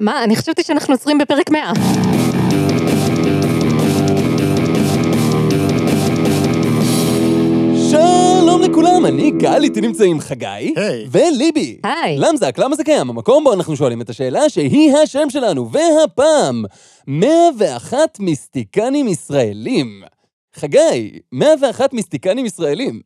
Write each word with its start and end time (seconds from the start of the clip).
מה, 0.00 0.24
אני 0.24 0.36
חשבתי 0.36 0.62
שאנחנו 0.62 0.94
עוצרים 0.94 1.18
בפרק 1.18 1.50
100. 1.50 1.72
שלום 7.90 8.62
לכולם, 8.62 9.06
אני 9.06 9.30
גל, 9.30 9.62
איתי 9.62 9.80
נמצאים 9.80 10.20
חגי. 10.20 10.46
היי. 10.76 11.06
וליבי. 11.10 11.80
היי. 11.84 12.18
למזק, 12.18 12.58
למה 12.58 12.76
זה 12.76 12.84
קיים? 12.84 13.10
המקום 13.10 13.44
בו 13.44 13.52
אנחנו 13.52 13.76
שואלים 13.76 14.00
את 14.00 14.10
השאלה 14.10 14.48
שהיא 14.48 14.96
השם 14.96 15.30
שלנו, 15.30 15.70
והפעם, 15.72 16.64
101 17.06 18.20
מיסטיקנים 18.20 19.08
ישראלים. 19.08 20.02
חגי, 20.54 21.18
101 21.32 21.92
מיסטיקנים 21.92 22.46
ישראלים. 22.46 23.00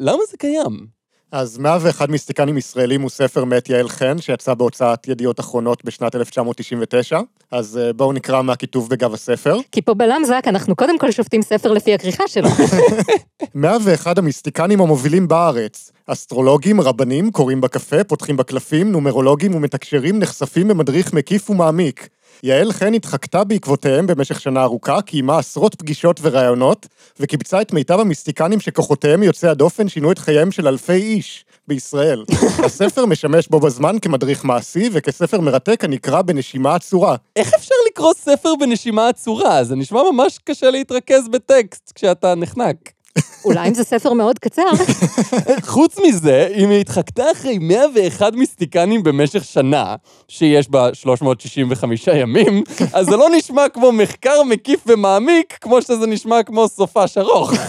למה 0.00 0.22
זה 0.30 0.36
קיים? 0.36 0.95
אז 1.32 1.58
101 1.58 2.08
מיסטיקנים 2.08 2.58
ישראלים 2.58 3.02
הוא 3.02 3.10
ספר 3.10 3.44
מאת 3.44 3.68
יעל 3.68 3.88
חן, 3.88 4.18
שיצא 4.20 4.54
בהוצאת 4.54 5.08
ידיעות 5.08 5.40
אחרונות 5.40 5.84
בשנת 5.84 6.14
1999. 6.14 7.20
אז 7.50 7.78
אה, 7.78 7.92
בואו 7.92 8.12
נקרא 8.12 8.42
מהכיתוב 8.42 8.90
בגב 8.90 9.14
הספר. 9.14 9.56
כי 9.72 9.82
פה 9.82 9.94
בלמזק 9.94 10.42
אנחנו 10.46 10.76
קודם 10.76 10.98
כל 10.98 11.10
שופטים 11.10 11.42
ספר 11.42 11.72
לפי 11.72 11.94
הכריכה 11.94 12.28
שלו. 12.28 12.48
101 13.54 14.18
המיסטיקנים 14.18 14.80
המובילים 14.80 15.28
בארץ. 15.28 15.92
אסטרולוגים, 16.06 16.80
רבנים, 16.80 17.30
קוראים 17.30 17.60
בקפה, 17.60 18.04
פותחים 18.04 18.36
בקלפים, 18.36 18.92
נומרולוגים 18.92 19.54
ומתקשרים 19.54 20.18
נחשפים 20.18 20.68
במדריך 20.68 21.12
מקיף 21.12 21.50
ומעמיק. 21.50 22.08
יעל 22.42 22.72
חן 22.72 22.94
התחקתה 22.94 23.44
בעקבותיהם 23.44 24.06
במשך 24.06 24.40
שנה 24.40 24.62
ארוכה, 24.62 25.02
קיימה 25.02 25.38
עשרות 25.38 25.74
פגישות 25.74 26.20
וראיונות, 26.22 26.86
וקיבצה 27.20 27.60
את 27.60 27.72
מיטב 27.72 28.00
המיסטיקנים 28.00 28.60
שכוחותיהם 28.60 29.22
יוצאי 29.22 29.48
הדופן 29.48 29.88
שינו 29.88 30.12
את 30.12 30.18
חייהם 30.18 30.50
של 30.50 30.68
אלפי 30.68 30.92
איש 30.92 31.44
בישראל. 31.68 32.24
הספר 32.66 33.06
משמש 33.06 33.48
בו 33.48 33.60
בזמן 33.60 33.96
כמדריך 34.02 34.44
מעשי 34.44 34.88
וכספר 34.92 35.40
מרתק 35.40 35.84
הנקרא 35.84 36.22
בנשימה 36.22 36.74
עצורה. 36.74 37.16
איך 37.36 37.54
אפשר 37.54 37.74
לקרוא 37.88 38.12
ספר 38.14 38.54
בנשימה 38.60 39.08
עצורה? 39.08 39.64
זה 39.64 39.76
נשמע 39.76 40.02
ממש 40.12 40.38
קשה 40.44 40.70
להתרכז 40.70 41.28
בטקסט 41.28 41.92
כשאתה 41.94 42.34
נחנק. 42.34 42.95
אולי 43.46 43.68
אם 43.68 43.74
זה 43.74 43.84
ספר 43.84 44.12
מאוד 44.12 44.38
קצר. 44.38 44.62
חוץ 45.62 45.98
מזה, 46.06 46.48
אם 46.56 46.70
היא 46.70 46.80
התחקתה 46.80 47.24
אחרי 47.32 47.58
101 47.58 48.32
מיסטיקנים 48.32 49.02
במשך 49.02 49.44
שנה, 49.44 49.94
שיש 50.28 50.70
בה 50.70 50.88
365 50.92 52.06
ימים, 52.06 52.62
אז 52.92 53.06
זה 53.06 53.16
לא 53.16 53.28
נשמע 53.36 53.68
כמו 53.68 53.92
מחקר 53.92 54.42
מקיף 54.42 54.80
ומעמיק, 54.86 55.58
כמו 55.60 55.82
שזה 55.82 56.06
נשמע 56.06 56.42
כמו 56.42 56.68
סופש 56.68 57.18
ארוך. 57.18 57.52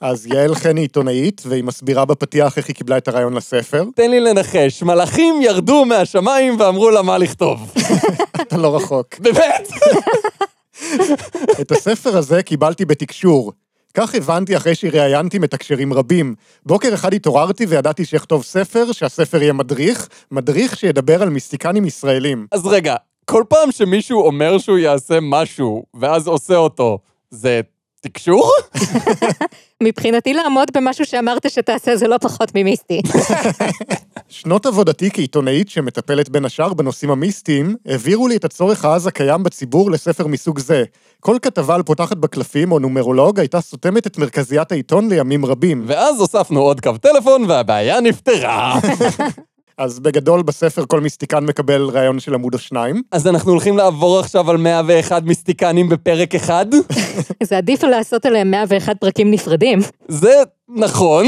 אז 0.00 0.26
יעל 0.26 0.54
חן 0.54 0.76
היא 0.76 0.84
עיתונאית, 0.84 1.42
והיא 1.46 1.64
מסבירה 1.64 2.04
בפתיח 2.04 2.56
איך 2.56 2.68
היא 2.68 2.76
קיבלה 2.76 2.96
את 2.96 3.08
הרעיון 3.08 3.34
לספר. 3.34 3.84
תן 3.96 4.10
לי 4.10 4.20
לנחש, 4.20 4.82
מלאכים 4.82 5.42
ירדו 5.42 5.84
מהשמיים 5.84 6.56
ואמרו 6.60 6.90
לה 6.90 7.02
מה 7.02 7.18
לכתוב. 7.18 7.72
אתה 8.42 8.56
לא 8.56 8.76
רחוק. 8.76 9.18
באמת? 9.18 9.68
את 11.60 11.72
הספר 11.72 12.16
הזה 12.16 12.42
קיבלתי 12.42 12.84
בתקשור. 12.84 13.52
כך 13.94 14.14
הבנתי 14.14 14.56
אחרי 14.56 14.74
שראיינתי 14.74 15.38
מתקשרים 15.38 15.92
רבים. 15.92 16.34
בוקר 16.66 16.94
אחד 16.94 17.14
התעוררתי 17.14 17.66
וידעתי 17.66 18.04
שאכתוב 18.04 18.42
ספר, 18.44 18.92
שהספר 18.92 19.42
יהיה 19.42 19.52
מדריך, 19.52 20.08
מדריך 20.30 20.76
שידבר 20.78 21.22
על 21.22 21.28
מיסטיקנים 21.28 21.84
ישראלים. 21.84 22.46
אז 22.52 22.66
רגע, 22.66 22.96
כל 23.24 23.44
פעם 23.48 23.72
שמישהו 23.72 24.20
אומר 24.26 24.58
שהוא 24.58 24.78
יעשה 24.78 25.18
משהו, 25.22 25.84
ואז 25.94 26.26
עושה 26.26 26.56
אותו, 26.56 26.98
זה 27.30 27.60
תקשור? 28.04 28.50
מבחינתי 29.82 30.34
לעמוד 30.34 30.68
במשהו 30.74 31.04
שאמרת 31.04 31.50
שתעשה 31.50 31.96
זה 31.96 32.08
לא 32.08 32.18
פחות 32.18 32.52
ממיסטי. 32.54 33.00
שנות 34.28 34.66
עבודתי 34.66 35.10
כעיתונאית 35.10 35.68
שמטפלת 35.68 36.28
בין 36.28 36.44
השאר 36.44 36.74
בנושאים 36.74 37.10
המיסטיים, 37.10 37.76
העבירו 37.86 38.28
לי 38.28 38.36
את 38.36 38.44
הצורך 38.44 38.84
העז 38.84 39.06
הקיים 39.06 39.42
בציבור 39.42 39.90
לספר 39.90 40.26
מסוג 40.26 40.58
זה. 40.58 40.84
כל 41.20 41.36
כתבה 41.42 41.74
על 41.74 41.82
פותחת 41.82 42.16
בקלפים 42.16 42.72
או 42.72 42.78
נומרולוג 42.78 43.40
הייתה 43.40 43.60
סותמת 43.60 44.06
את 44.06 44.18
מרכזיית 44.18 44.72
העיתון 44.72 45.08
לימים 45.08 45.44
רבים. 45.44 45.84
ואז 45.86 46.20
הוספנו 46.20 46.60
עוד 46.60 46.80
קו 46.80 46.92
טלפון 46.98 47.44
והבעיה 47.44 48.00
נפתרה. 48.00 48.78
אז 49.78 50.00
בגדול 50.00 50.42
בספר 50.42 50.84
כל 50.86 51.00
מיסטיקן 51.00 51.44
מקבל 51.44 51.90
רעיון 51.90 52.20
של 52.20 52.34
עמוד 52.34 52.54
או 52.54 52.58
שניים. 52.58 53.02
אז 53.12 53.26
אנחנו 53.26 53.50
הולכים 53.50 53.76
לעבור 53.76 54.18
עכשיו 54.18 54.50
על 54.50 54.56
101 54.56 55.22
מיסטיקנים 55.22 55.88
בפרק 55.88 56.34
אחד? 56.34 56.66
זה 57.42 57.56
עדיף 57.56 57.84
לעשות 57.84 58.26
עליהם 58.26 58.50
101 58.50 58.96
פרקים 59.00 59.30
נפרדים. 59.30 59.78
זה 60.08 60.42
נכון, 60.68 61.26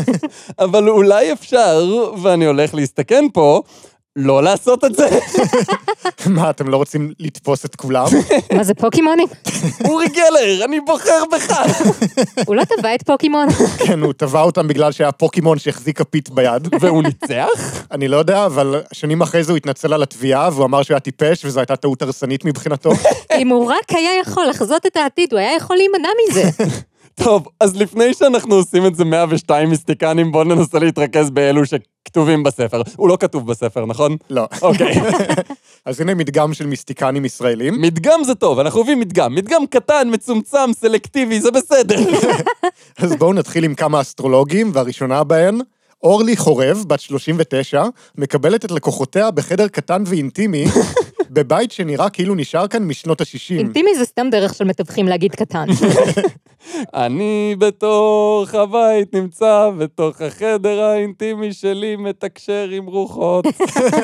אבל 0.64 0.88
אולי 0.88 1.32
אפשר, 1.32 1.84
ואני 2.22 2.46
הולך 2.46 2.74
להסתכן 2.74 3.24
פה, 3.32 3.62
לא 4.16 4.42
לעשות 4.42 4.84
את 4.84 4.94
זה. 4.94 5.08
מה, 6.26 6.50
אתם 6.50 6.68
לא 6.68 6.76
רוצים 6.76 7.12
לתפוס 7.20 7.64
את 7.64 7.76
כולם? 7.76 8.06
מה 8.52 8.64
זה 8.64 8.74
פוקימונים? 8.74 9.28
אורי 9.84 10.08
גלר, 10.08 10.64
אני 10.64 10.80
בוחר 10.80 11.22
בך. 11.32 11.56
הוא 12.46 12.56
לא 12.56 12.62
טבע 12.64 12.94
את 12.94 13.02
פוקימון. 13.02 13.48
כן, 13.78 14.02
הוא 14.02 14.12
טבע 14.12 14.42
אותם 14.42 14.68
בגלל 14.68 14.92
שהיה 14.92 15.12
פוקימון 15.12 15.58
שהחזיק 15.58 15.98
כפית 15.98 16.30
ביד. 16.30 16.68
והוא 16.80 17.02
ניצח? 17.02 17.84
אני 17.90 18.08
לא 18.08 18.16
יודע, 18.16 18.46
אבל 18.46 18.82
שנים 18.92 19.22
אחרי 19.22 19.44
זה 19.44 19.52
הוא 19.52 19.56
התנצל 19.56 19.92
על 19.92 20.02
התביעה, 20.02 20.48
והוא 20.52 20.64
אמר 20.64 20.82
שהוא 20.82 20.94
היה 20.94 21.00
טיפש, 21.00 21.44
וזו 21.44 21.60
הייתה 21.60 21.76
טעות 21.76 22.02
הרסנית 22.02 22.44
מבחינתו. 22.44 22.90
אם 23.38 23.48
הוא 23.48 23.70
רק 23.70 23.90
היה 23.90 24.20
יכול 24.20 24.46
לחזות 24.46 24.86
את 24.86 24.96
העתיד, 24.96 25.32
הוא 25.32 25.40
היה 25.40 25.56
יכול 25.56 25.76
להימנע 25.76 26.08
מזה. 26.28 26.64
טוב, 27.24 27.48
אז 27.60 27.76
לפני 27.76 28.14
שאנחנו 28.14 28.54
עושים 28.54 28.86
את 28.86 28.94
זה 28.94 29.04
102 29.04 29.68
מיסטיקנים, 29.68 30.32
בואו 30.32 30.44
ננסה 30.44 30.78
להתרכז 30.78 31.30
באלו 31.30 31.62
שכתובים 31.66 32.42
בספר. 32.42 32.82
הוא 32.96 33.08
לא 33.08 33.16
כתוב 33.20 33.46
בספר, 33.46 33.86
נכון? 33.86 34.16
לא. 34.30 34.46
אוקיי. 34.62 34.94
אז 35.86 36.00
הנה 36.00 36.14
מדגם 36.14 36.54
של 36.54 36.66
מיסטיקנים 36.66 37.24
ישראלים. 37.24 37.80
מדגם 37.80 38.24
זה 38.24 38.34
טוב, 38.34 38.58
אנחנו 38.58 38.80
אוהבים 38.80 39.00
מדגם. 39.00 39.34
מדגם 39.34 39.66
קטן, 39.66 40.08
מצומצם, 40.12 40.70
סלקטיבי, 40.72 41.40
זה 41.40 41.50
בסדר. 41.50 41.96
אז 43.02 43.16
בואו 43.16 43.32
נתחיל 43.32 43.64
עם 43.64 43.74
כמה 43.74 44.00
אסטרולוגים, 44.00 44.70
והראשונה 44.74 45.24
בהן, 45.24 45.60
אורלי 46.02 46.36
חורב, 46.36 46.84
בת 46.86 47.00
39, 47.00 47.84
מקבלת 48.18 48.64
את 48.64 48.70
לקוחותיה 48.70 49.30
בחדר 49.30 49.68
קטן 49.68 50.04
ואינטימי, 50.06 50.64
בבית 51.30 51.72
שנראה 51.72 52.10
כאילו 52.10 52.34
נשאר 52.34 52.68
כאן 52.68 52.82
משנות 52.84 53.20
ה-60. 53.20 53.58
אינטימי 53.58 53.94
זה 53.98 54.04
סתם 54.04 54.26
דרך 54.30 54.54
של 54.54 54.64
מתווכים 54.64 55.08
להגיד 55.08 55.34
קטן. 55.34 55.66
אני 56.94 57.56
בתוך 57.58 58.54
הבית 58.54 59.14
נמצא, 59.14 59.70
בתוך 59.78 60.20
החדר 60.20 60.80
האינטימי 60.80 61.52
שלי 61.52 61.96
מתקשר 61.96 62.68
עם 62.72 62.86
רוחות. 62.86 63.44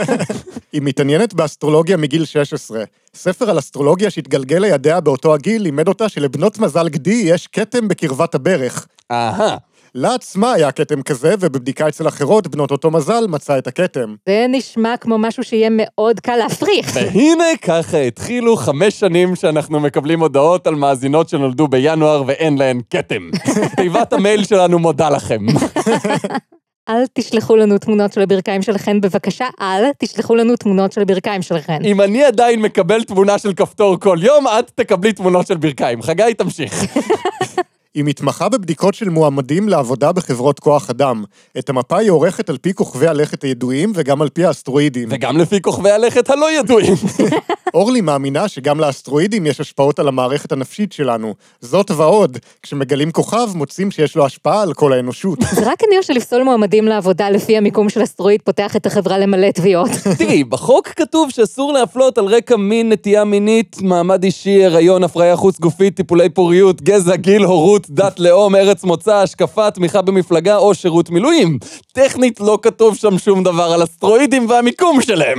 היא 0.72 0.82
מתעניינת 0.82 1.34
באסטרולוגיה 1.34 1.96
מגיל 1.96 2.24
16. 2.24 2.84
ספר 3.14 3.50
על 3.50 3.58
אסטרולוגיה 3.58 4.10
שהתגלגל 4.10 4.58
לידיה 4.58 5.00
באותו 5.00 5.34
הגיל 5.34 5.62
לימד 5.62 5.88
אותה 5.88 6.08
שלבנות 6.08 6.58
מזל 6.58 6.88
גדי 6.88 7.22
יש 7.24 7.46
כתם 7.46 7.88
בקרבת 7.88 8.34
הברך. 8.34 8.86
אהה. 9.10 9.56
לה 9.94 10.14
עצמה 10.14 10.52
היה 10.52 10.72
כתם 10.72 11.02
כזה, 11.02 11.34
ובבדיקה 11.40 11.88
אצל 11.88 12.08
אחרות, 12.08 12.46
בנות 12.46 12.70
אותו 12.70 12.90
מזל, 12.90 13.26
מצא 13.28 13.58
את 13.58 13.66
הכתם. 13.66 14.14
זה 14.28 14.46
נשמע 14.48 14.96
כמו 14.96 15.18
משהו 15.18 15.44
שיהיה 15.44 15.68
מאוד 15.70 16.20
קל 16.20 16.36
להפריך. 16.36 16.90
והנה 16.94 17.44
ככה 17.62 17.98
התחילו 17.98 18.56
חמש 18.56 19.00
שנים 19.00 19.36
שאנחנו 19.36 19.80
מקבלים 19.80 20.20
הודעות 20.20 20.66
על 20.66 20.74
מאזינות 20.74 21.28
שנולדו 21.28 21.68
בינואר 21.68 22.22
ואין 22.26 22.58
להן 22.58 22.80
כתם. 22.90 23.30
תיבת 23.76 24.12
המייל 24.12 24.44
שלנו 24.44 24.78
מודה 24.78 25.10
לכם. 25.10 25.46
אל 26.88 27.04
תשלחו 27.12 27.56
לנו 27.56 27.78
תמונות 27.78 28.12
של 28.12 28.20
הברכיים 28.20 28.62
שלכן, 28.62 29.00
בבקשה, 29.00 29.46
אל 29.60 29.84
תשלחו 29.98 30.34
לנו 30.34 30.56
תמונות 30.56 30.92
של 30.92 31.00
הברכיים 31.00 31.42
שלכן. 31.42 31.78
אם 31.84 32.00
אני 32.00 32.24
עדיין 32.24 32.62
מקבל 32.62 33.04
תמונה 33.04 33.38
של 33.38 33.52
כפתור 33.52 34.00
כל 34.00 34.18
יום, 34.22 34.46
את 34.46 34.70
תקבלי 34.74 35.12
תמונות 35.12 35.46
של 35.46 35.56
ברכיים. 35.56 36.02
חגי, 36.02 36.34
תמשיך. 36.34 36.84
היא 37.94 38.04
מתמחה 38.04 38.48
בבדיקות 38.48 38.94
של 38.94 39.08
מועמדים 39.08 39.68
לעבודה 39.68 40.12
בחברות 40.12 40.60
כוח 40.60 40.90
אדם. 40.90 41.24
את 41.58 41.68
המפה 41.68 41.98
היא 41.98 42.10
עורכת 42.10 42.50
על 42.50 42.58
פי 42.58 42.74
כוכבי 42.74 43.06
הלכת 43.06 43.42
הידועים 43.42 43.92
וגם 43.94 44.22
על 44.22 44.28
פי 44.28 44.44
האסטרואידים. 44.44 45.08
וגם 45.12 45.36
לפי 45.38 45.60
כוכבי 45.60 45.90
הלכת 45.90 46.30
הלא 46.30 46.52
ידועים. 46.58 46.94
אורלי 47.74 48.00
מאמינה 48.00 48.48
שגם 48.48 48.80
לאסטרואידים 48.80 49.46
יש 49.46 49.60
השפעות 49.60 49.98
על 49.98 50.08
המערכת 50.08 50.52
הנפשית 50.52 50.92
שלנו. 50.92 51.34
זאת 51.60 51.90
ועוד, 51.90 52.38
כשמגלים 52.62 53.10
כוכב, 53.10 53.48
מוצאים 53.54 53.90
שיש 53.90 54.16
לו 54.16 54.26
השפעה 54.26 54.62
על 54.62 54.74
כל 54.74 54.92
האנושות. 54.92 55.38
זה 55.56 55.70
רק 55.70 55.82
אני 55.88 55.98
או 55.98 56.02
שלפסול 56.02 56.42
מועמדים 56.42 56.84
לעבודה 56.84 57.30
לפי 57.30 57.56
המיקום 57.56 57.88
של 57.88 58.02
אסטרואיד 58.02 58.42
פותח 58.42 58.76
את 58.76 58.86
החברה 58.86 59.18
למלא 59.18 59.50
תביעות. 59.50 59.90
תראי, 60.18 60.44
בחוק 60.44 60.88
כתוב 60.88 61.30
שאסור 61.30 61.72
להפלות 61.72 62.18
על 62.18 62.24
רקע 62.24 62.56
מין, 62.56 62.92
נטייה 62.92 63.24
מינית, 63.24 63.76
מעמד 63.82 64.24
אישי, 64.24 64.64
הריון, 64.64 65.04
הפריה 65.04 65.36
חוץ 65.36 65.60
גופית, 65.60 65.96
טיפולי 65.96 66.28
פוריות, 66.28 66.82
גזע, 66.82 67.16
גיל, 67.16 67.42
הורות, 67.42 67.81
דת, 67.90 68.20
לאום, 68.20 68.54
ארץ 68.54 68.84
מוצא, 68.84 69.14
השקפה, 69.14 69.70
תמיכה 69.70 70.02
במפלגה 70.02 70.56
או 70.56 70.74
שירות 70.74 71.10
מילואים. 71.10 71.58
טכנית 71.92 72.40
לא 72.40 72.58
כתוב 72.62 72.96
שם 72.96 73.18
שום 73.18 73.44
דבר 73.44 73.72
על 73.72 73.84
אסטרואידים 73.84 74.50
והמיקום 74.50 75.00
שלהם. 75.00 75.38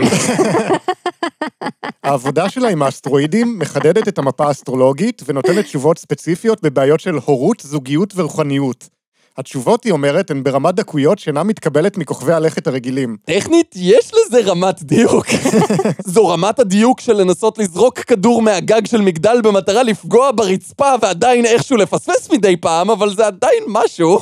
העבודה 2.04 2.50
שלה 2.50 2.70
עם 2.70 2.82
האסטרואידים 2.82 3.60
מחדדת 3.60 4.08
את 4.08 4.18
המפה 4.18 4.48
האסטרולוגית 4.48 5.22
ונותנת 5.26 5.66
תשובות 5.66 5.98
ספציפיות 5.98 6.62
בבעיות 6.62 7.00
של 7.00 7.16
הורות, 7.26 7.60
זוגיות 7.60 8.14
ורוחניות. 8.16 8.93
התשובות, 9.38 9.84
היא 9.84 9.94
אומרת, 9.94 10.32
הן 10.32 10.44
ברמת 10.44 10.76
דקויות 10.76 11.20
שאינה 11.20 11.44
מתקבלת 11.44 11.98
מכוכבי 11.98 12.34
הלכת 12.34 12.68
הרגילים. 12.68 13.18
טכנית, 13.26 13.76
יש 13.76 14.12
לזה 14.14 14.52
רמת 14.52 14.84
דיוק. 14.84 15.26
זו 16.14 16.28
רמת 16.28 16.60
הדיוק 16.60 17.00
של 17.02 17.14
לנסות 17.14 17.58
לזרוק 17.58 18.00
כדור 18.00 18.42
מהגג 18.42 18.86
של 18.86 19.02
מגדל 19.02 19.42
במטרה 19.44 19.84
לפגוע 19.84 20.32
ברצפה 20.36 20.94
ועדיין 21.02 21.46
איכשהו 21.46 21.78
לפספס 21.78 22.32
מדי 22.32 22.58
פעם, 22.58 22.90
אבל 22.90 23.16
זה 23.16 23.28
עדיין 23.28 23.64
משהו. 23.68 24.20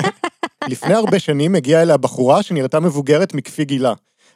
לפני 0.68 0.94
הרבה 0.94 1.18
שנים 1.18 1.54
הגיעה 1.54 1.82
אליה 1.82 1.96
בחורה 1.96 2.42
שנראתה 2.42 2.80
מבוגרת 2.80 3.34
מכפי 3.34 3.64
גילה. 3.64 3.92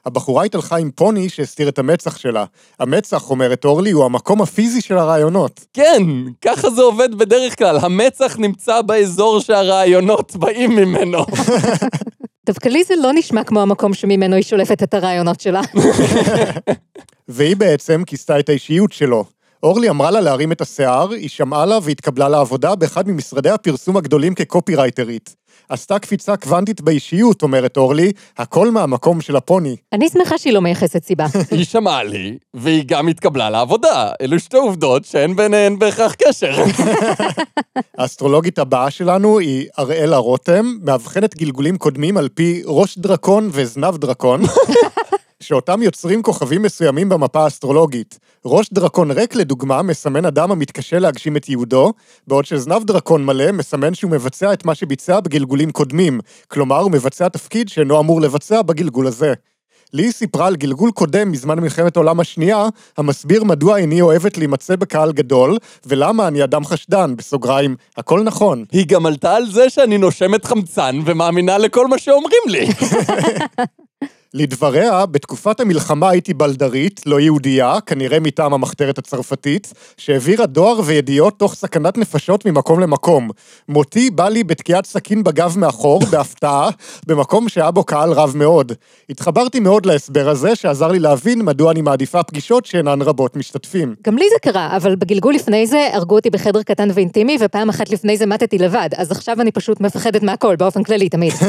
הבחורה 0.07 0.45
התהלכה 0.45 0.77
עם 0.77 0.91
פוני 0.91 1.29
שהסתיר 1.29 1.69
את 1.69 1.79
המצח 1.79 2.17
שלה. 2.17 2.45
המצח, 2.79 3.31
אומרת 3.31 3.65
אורלי, 3.65 3.91
הוא 3.91 4.05
המקום 4.05 4.43
הפיזי 4.43 4.81
של 4.81 4.99
הרעיונות. 4.99 5.67
כן, 5.73 6.03
ככה 6.41 6.71
זה 6.71 6.83
עובד 6.83 7.15
בדרך 7.15 7.59
כלל. 7.59 7.79
המצח 7.83 8.37
נמצא 8.39 8.83
באזור 8.83 9.41
שהרעיונות 9.41 10.37
באים 10.37 10.71
ממנו. 10.71 11.19
דווקא 12.47 12.69
לי 12.69 12.85
זה 12.85 12.95
לא 13.03 13.11
נשמע 13.15 13.45
כמו 13.45 13.61
המקום 13.61 13.95
שממנו 13.95 14.37
היא 14.37 14.45
שולפת 14.45 14.83
את 14.83 14.95
הרעיונות 14.95 15.41
שלה. 15.41 15.61
והיא 17.29 17.57
בעצם 17.57 18.03
כיסתה 18.07 18.39
את 18.39 18.49
האישיות 18.49 18.93
שלו. 18.93 19.25
אורלי 19.63 19.91
אמרה 19.91 20.11
לה 20.11 20.21
להרים 20.21 20.53
את 20.53 20.61
השיער, 20.61 21.11
היא 21.11 21.29
שמעה 21.29 21.67
לה 21.67 21.79
והתקבלה 21.83 22.29
לעבודה 22.29 22.75
באחד 22.75 23.09
ממשרדי 23.09 23.51
הפרסום 23.51 23.97
הגדולים 23.97 24.35
כקופירייטרית. 24.35 25.37
עשתה 25.69 25.99
קפיצה 25.99 26.37
קוונטית 26.37 26.81
באישיות, 26.81 27.43
אומרת 27.43 27.77
אורלי, 27.77 28.13
הכל 28.39 28.71
מהמקום 28.71 29.21
של 29.21 29.37
הפוני. 29.37 29.77
אני 29.93 30.09
שמחה 30.09 30.39
שהיא 30.39 30.53
לא 30.53 30.61
מייחסת 30.61 31.05
סיבה. 31.05 31.27
היא 31.51 31.65
שמעה 31.65 32.03
לי, 32.03 32.39
והיא 32.55 32.85
גם 32.87 33.09
התקבלה 33.09 33.51
לעבודה. 33.51 34.11
אלו 34.21 34.39
שתי 34.41 34.57
עובדות 34.57 35.05
שאין 35.05 35.37
ביניהן 35.37 35.79
בהכרח 35.79 36.15
קשר. 36.15 36.65
האסטרולוגית 37.99 38.59
הבאה 38.59 38.91
שלנו 38.91 39.39
היא 39.39 39.67
אראלה 39.79 40.17
רותם, 40.17 40.75
מאבחנת 40.83 41.37
גלגולים 41.37 41.79
קודמים 41.79 42.17
על 42.17 42.29
פי 42.29 42.63
ראש 42.65 42.99
דרקון 42.99 43.49
וזנב 43.53 43.97
דרקון. 43.97 44.43
שאותם 45.43 45.83
יוצרים 45.83 46.23
כוכבים 46.23 46.63
מסוימים 46.63 47.09
במפה 47.09 47.45
האסטרולוגית. 47.45 48.19
ראש 48.45 48.73
דרקון 48.73 49.11
ריק, 49.11 49.35
לדוגמה, 49.35 49.83
מסמן 49.83 50.25
אדם 50.25 50.51
המתקשה 50.51 50.99
להגשים 50.99 51.37
את 51.37 51.49
ייעודו, 51.49 51.93
בעוד 52.27 52.45
שזנב 52.45 52.85
דרקון 52.85 53.25
מלא 53.25 53.53
מסמן 53.53 53.95
שהוא 53.95 54.11
מבצע 54.11 54.53
את 54.53 54.65
מה 54.65 54.75
שביצע 54.75 55.21
בגלגולים 55.21 55.71
קודמים, 55.71 56.21
כלומר, 56.49 56.79
הוא 56.79 56.91
מבצע 56.91 57.29
תפקיד 57.29 57.69
שאינו 57.69 58.01
אמור 58.01 58.21
לבצע 58.21 58.63
בגלגול 58.63 59.07
הזה. 59.07 59.35
לי 59.93 60.13
סיפרה 60.13 60.47
על 60.47 60.57
גלגול 60.57 60.91
קודם 60.91 61.33
מזמן 61.33 61.61
מלחמת 61.61 61.97
העולם 61.97 62.21
השנייה, 62.21 62.69
המסביר 62.99 63.45
מדוע 63.45 63.77
איני 63.77 64.01
אוהבת 64.01 64.39
להימצא 64.39 64.77
בקהל 64.77 65.13
גדול, 65.13 65.59
ולמה 65.87 66.29
אני 66.29 66.45
אדם 66.45 66.65
חשדן, 66.65 67.15
בסוגריים, 67.17 67.77
הכל 67.97 68.23
נכון. 68.23 68.65
היא 68.73 68.87
גם 68.87 69.07
עלתה 69.07 69.37
על 69.37 69.47
זה 69.47 69.71
שאני 69.71 69.99
נושמת 69.99 70.45
חמצן 70.45 71.01
ומאמינה 71.05 71.59
לכל 71.59 71.87
מה 71.87 71.99
שאומרים 71.99 72.43
לי. 72.47 72.67
לדבריה, 74.35 75.07
בתקופת 75.07 75.61
המלחמה 75.61 76.11
הייתי 76.11 76.35
בלדרית, 76.35 77.01
לא 77.07 77.21
יהודייה, 77.21 77.79
כנראה 77.87 78.21
מטעם 78.21 78.53
המחתרת 78.53 78.99
הצרפתית, 78.99 79.73
שהעבירה 79.97 80.47
דואר 80.47 80.81
וידיעות 80.85 81.39
תוך 81.39 81.55
סכנת 81.55 81.99
נפשות 81.99 82.47
ממקום 82.47 82.81
למקום. 82.81 83.31
מותי 83.69 84.11
בא 84.11 84.29
לי 84.29 84.45
בתקיעת 84.45 84.87
סכין 84.87 85.25
בגב 85.25 85.59
מאחור, 85.59 86.01
בהפתעה, 86.11 86.69
במקום 87.07 87.49
שהיה 87.49 87.71
בו 87.71 87.85
קהל 87.85 88.13
רב 88.13 88.33
מאוד. 88.37 88.73
התחברתי 89.11 89.61
מאוד 89.61 89.87
להסבר 89.87 90.29
הזה, 90.29 90.57
שעזר 90.57 90.89
לי 90.89 90.99
להבין 90.99 91.45
מדוע 91.45 91.73
אני 91.73 91.83
מעדיפה 91.83 92.23
פגישות 92.23 92.67
שאינן 92.67 93.03
רבות 93.03 93.37
משתתפים. 93.37 93.95
גם 94.07 94.19
לי 94.19 94.25
זה 94.33 94.39
קרה, 94.43 94.77
אבל 94.77 94.97
בגלגול 94.97 95.35
לפני 95.35 95.67
זה 95.67 95.89
הרגו 95.93 96.15
אותי 96.15 96.31
בחדר 96.31 96.63
קטן 96.63 96.89
ואינטימי, 96.95 97.37
ופעם 97.41 97.69
אחת 97.69 97.91
לפני 97.91 98.17
זה 98.17 98.27
מתתי 98.27 98.59
לבד, 98.59 98.89
אז 98.97 99.11
עכשיו 99.11 99.41
אני 99.41 99.53
פשוט 99.53 99.81
מפחדת 99.81 100.23
מהכל, 100.23 100.57
באופן 100.57 100.83
כללי, 100.83 101.09
תמיד. 101.09 101.33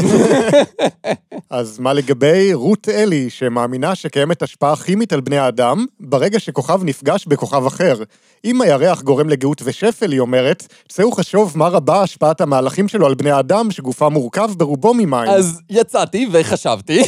אז 1.49 1.79
מה 1.79 1.93
לגבי 1.93 2.53
רות 2.71 2.89
אלי, 2.89 3.29
שמאמינה 3.29 3.95
שקיימת 3.95 4.41
השפעה 4.41 4.75
כימית 4.75 5.13
על 5.13 5.21
בני 5.21 5.37
האדם, 5.37 5.85
ברגע 5.99 6.39
שכוכב 6.39 6.83
נפגש 6.83 7.25
בכוכב 7.25 7.65
אחר. 7.65 8.03
אם 8.45 8.61
הירח 8.61 9.01
גורם 9.01 9.29
לגאות 9.29 9.61
ושפל, 9.63 10.11
היא 10.11 10.19
אומרת, 10.19 10.67
צאו 10.89 11.11
חשוב 11.11 11.57
מה 11.57 11.67
רבה 11.67 12.01
השפעת 12.01 12.41
המהלכים 12.41 12.87
שלו 12.87 13.05
על 13.05 13.13
בני 13.13 13.31
האדם, 13.31 13.71
שגופה 13.71 14.09
מורכב 14.09 14.51
ברובו 14.57 14.93
ממים. 14.93 15.29
אז 15.29 15.61
יצאתי 15.69 16.27
וחשבתי, 16.31 17.03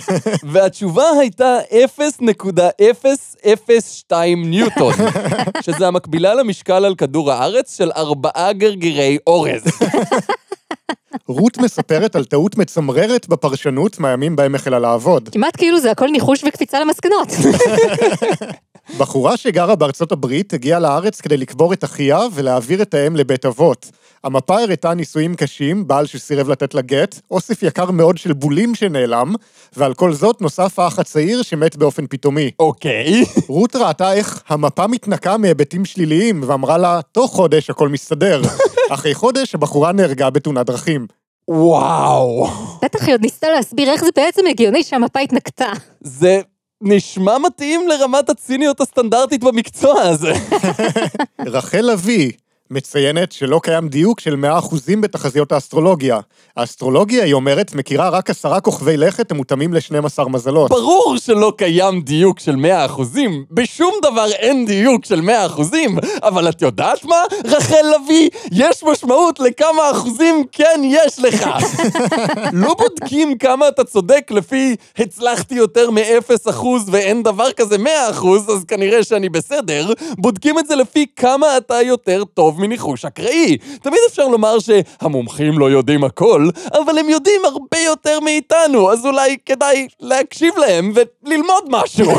והתשובה 0.52 1.04
הייתה 1.20 1.58
0.002 4.08 4.12
ניוטון, 4.36 4.94
שזה 5.64 5.86
המקבילה 5.86 6.34
למשקל 6.34 6.84
על 6.84 6.94
כדור 6.94 7.32
הארץ 7.32 7.76
של 7.76 7.90
ארבעה 7.96 8.52
גרגירי 8.52 9.18
אורז. 9.26 9.62
רות 11.26 11.58
מספרת 11.58 12.16
על 12.16 12.24
טעות 12.24 12.56
מצמררת 12.56 13.28
בפרשנות 13.28 14.00
מהימים 14.00 14.36
בהם 14.36 14.54
החלה 14.54 14.78
לעבוד. 14.78 15.28
כמעט 15.32 15.56
כאילו 15.56 15.80
זה 15.80 15.90
הכל 15.90 16.08
ניחוש 16.08 16.44
וקפיצה 16.44 16.80
למסקנות. 16.80 17.28
בחורה 18.98 19.36
שגרה 19.36 19.76
בארצות 19.76 20.12
הברית 20.12 20.54
הגיעה 20.54 20.80
לארץ 20.80 21.20
כדי 21.20 21.36
לקבור 21.36 21.72
את 21.72 21.84
אחיה 21.84 22.20
ולהעביר 22.34 22.82
את 22.82 22.94
האם 22.94 23.16
לבית 23.16 23.46
אבות. 23.46 23.90
המפה 24.24 24.60
הראתה 24.60 24.94
נישואים 24.94 25.34
קשים, 25.34 25.86
בעל 25.86 26.06
שסירב 26.06 26.48
לתת 26.48 26.74
לה 26.74 26.80
גט, 26.80 27.20
אוסף 27.30 27.62
יקר 27.62 27.90
מאוד 27.90 28.18
של 28.18 28.32
בולים 28.32 28.74
שנעלם, 28.74 29.34
ועל 29.76 29.94
כל 29.94 30.12
זאת 30.12 30.40
נוסף 30.40 30.78
האח 30.78 30.98
הצעיר 30.98 31.42
שמת 31.42 31.76
באופן 31.76 32.06
פתאומי. 32.06 32.50
אוקיי. 32.58 33.24
רות 33.48 33.76
ראתה 33.76 34.12
איך 34.12 34.42
המפה 34.48 34.86
מתנקה 34.86 35.36
מהיבטים 35.36 35.84
שליליים, 35.84 36.42
ואמרה 36.46 36.78
לה, 36.78 37.00
תוך 37.12 37.32
חודש 37.32 37.70
הכל 37.70 37.88
מסתדר. 37.88 38.42
אחרי 38.90 39.14
חודש 39.14 39.54
הבחורה 39.54 39.92
נהרגה 39.92 40.30
בתאונת 40.30 40.66
דרכים. 40.66 41.06
וואו. 41.48 42.48
בטח 42.82 43.06
היא 43.06 43.14
עוד 43.14 43.20
ניסתה 43.20 43.46
להסביר 43.50 43.90
איך 43.90 44.04
זה 44.04 44.10
בעצם 44.16 44.42
הגיוני 44.50 44.82
שהמפה 44.82 45.20
התנקתה. 45.20 45.72
זה 46.00 46.40
נשמע 46.82 47.38
מתאים 47.38 47.88
לרמת 47.88 48.30
הציניות 48.30 48.80
הסטנדרטית 48.80 49.44
במקצוע 49.44 50.00
הזה. 50.00 50.32
רחל 51.46 51.80
לביא 51.92 52.32
מציינת 52.70 53.32
שלא 53.32 53.60
קיים 53.62 53.88
דיוק 53.88 54.20
של 54.20 54.36
100% 54.44 54.74
בתחזיות 55.00 55.52
האסטרולוגיה. 55.52 56.20
האסטרולוגיה, 56.56 57.24
היא 57.24 57.34
אומרת, 57.34 57.74
מכירה 57.74 58.08
רק 58.08 58.30
עשרה 58.30 58.60
כוכבי 58.60 58.96
לכת 58.96 59.30
המותאמים 59.30 59.74
ל-12 59.74 60.28
מזלות. 60.28 60.70
ברור 60.70 61.16
שלא 61.18 61.52
קיים 61.56 62.00
דיוק 62.00 62.40
של 62.40 62.54
100%, 62.54 63.00
בשום 63.50 63.94
דבר 64.02 64.30
אין 64.32 64.66
דיוק 64.66 65.04
של 65.04 65.20
100%, 65.20 65.62
אבל 66.22 66.48
את 66.48 66.62
יודעת 66.62 67.04
מה, 67.04 67.16
רחל 67.44 67.84
לביא? 67.94 68.30
יש 68.52 68.82
משמעות 68.82 69.40
לכמה 69.40 69.90
אחוזים 69.90 70.44
כן 70.52 70.80
יש 70.84 71.18
לך. 71.18 71.48
לא 72.52 72.74
בודקים 72.74 73.38
כמה 73.38 73.68
אתה 73.68 73.84
צודק 73.84 74.30
לפי 74.30 74.76
הצלחתי 74.98 75.54
יותר 75.54 75.90
מ-0% 75.90 76.66
ואין 76.86 77.22
דבר 77.22 77.52
כזה 77.52 77.76
100%, 77.76 78.26
אז 78.52 78.64
כנראה 78.68 79.04
שאני 79.04 79.28
בסדר. 79.28 79.92
בודקים 80.18 80.58
את 80.58 80.66
זה 80.66 80.76
לפי 80.76 81.06
כמה 81.16 81.56
אתה 81.56 81.82
יותר 81.82 82.24
טוב 82.24 82.57
מניחוש 82.58 83.04
אקראי. 83.04 83.56
תמיד 83.82 84.00
אפשר 84.08 84.28
לומר 84.28 84.58
שהמומחים 84.58 85.58
לא 85.58 85.70
יודעים 85.70 86.04
הכל, 86.04 86.48
אבל 86.72 86.98
הם 86.98 87.08
יודעים 87.08 87.44
הרבה 87.44 87.78
יותר 87.78 88.20
מאיתנו, 88.20 88.92
אז 88.92 89.06
אולי 89.06 89.36
כדאי 89.46 89.86
להקשיב 90.00 90.54
להם 90.58 90.92
וללמוד 90.94 91.64
משהו. 91.68 92.10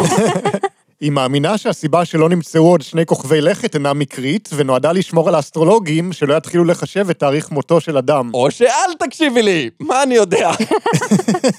היא 1.01 1.11
מאמינה 1.11 1.57
שהסיבה 1.57 2.05
שלא 2.05 2.29
נמצאו 2.29 2.61
עוד 2.61 2.81
שני 2.81 3.05
כוכבי 3.05 3.41
לכת 3.41 3.75
אינה 3.75 3.93
מקרית, 3.93 4.49
ונועדה 4.55 4.91
לשמור 4.91 5.29
על 5.29 5.35
האסטרולוגים 5.35 6.13
שלא 6.13 6.33
יתחילו 6.33 6.65
לחשב 6.65 7.09
את 7.09 7.19
תאריך 7.19 7.51
מותו 7.51 7.81
של 7.81 7.97
אדם. 7.97 8.31
או 8.33 8.51
שאל 8.51 8.93
תקשיבי 8.99 9.41
לי, 9.41 9.69
מה 9.79 10.03
אני 10.03 10.15
יודע? 10.15 10.51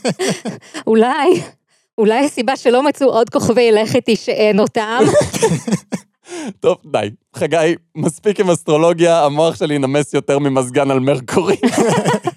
אולי, 0.86 1.42
אולי 1.98 2.24
הסיבה 2.24 2.56
שלא 2.56 2.82
מצאו 2.82 3.06
עוד 3.06 3.30
כוכבי 3.30 3.72
לכת 3.72 4.06
היא 4.06 4.16
שאין 4.16 4.60
אותם. 4.60 5.02
טוב, 6.60 6.76
די. 6.86 7.10
חגי, 7.36 7.74
מספיק 7.96 8.40
עם 8.40 8.50
אסטרולוגיה, 8.50 9.24
המוח 9.24 9.56
שלי 9.56 9.78
נמס 9.78 10.14
יותר 10.14 10.38
ממזגן 10.38 10.90
על 10.90 11.00
מרקורי. 11.00 11.56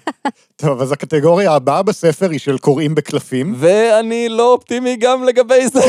טוב, 0.56 0.80
אז 0.80 0.92
הקטגוריה 0.92 1.52
הבאה 1.52 1.82
בספר 1.82 2.30
היא 2.30 2.38
של 2.38 2.58
קוראים 2.58 2.94
בקלפים. 2.94 3.54
ואני 3.58 4.28
לא 4.28 4.52
אופטימי 4.52 4.96
גם 4.96 5.24
לגבי 5.24 5.68
זה. 5.68 5.80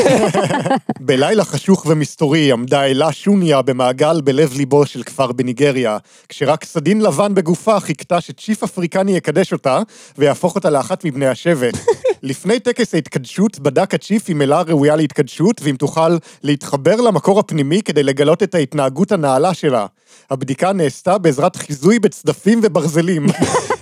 בלילה 1.06 1.44
חשוך 1.44 1.86
ומסתורי 1.86 2.52
עמדה 2.52 2.84
אלה 2.84 3.12
שוניה 3.12 3.62
במעגל 3.62 4.20
בלב 4.20 4.52
ליבו 4.52 4.86
של 4.86 5.02
כפר 5.02 5.32
בניגריה, 5.32 5.98
כשרק 6.28 6.64
סדין 6.64 7.00
לבן 7.00 7.34
בגופה 7.34 7.80
חיכתה 7.80 8.20
שצ'יף 8.20 8.62
אפריקני 8.62 9.16
יקדש 9.16 9.52
אותה, 9.52 9.80
ויהפוך 10.18 10.54
אותה 10.54 10.70
לאחת 10.70 11.04
מבני 11.04 11.26
השבט. 11.26 11.74
לפני 12.22 12.60
טקס 12.60 12.94
ההתקדשות 12.94 13.58
בדק 13.58 13.94
הצ'יף 13.94 14.30
אם 14.30 14.42
אלה 14.42 14.62
ראויה 14.62 14.96
להתקדשות, 14.96 15.60
ואם 15.62 15.76
תוכל 15.76 16.16
להתחבר 16.42 16.96
למקור 17.00 17.38
הפנימי 17.38 17.82
כדי 17.82 18.02
לגלות 18.02 18.42
את 18.42 18.54
ההתנהגות 18.54 19.12
הנעלה 19.12 19.54
שלה. 19.54 19.86
הבדיקה 20.30 20.72
נעשתה 20.72 21.18
בעזרת 21.18 21.56
חיזוי 21.56 21.98
בצדפים 21.98 22.60
וברזלים. 22.62 23.26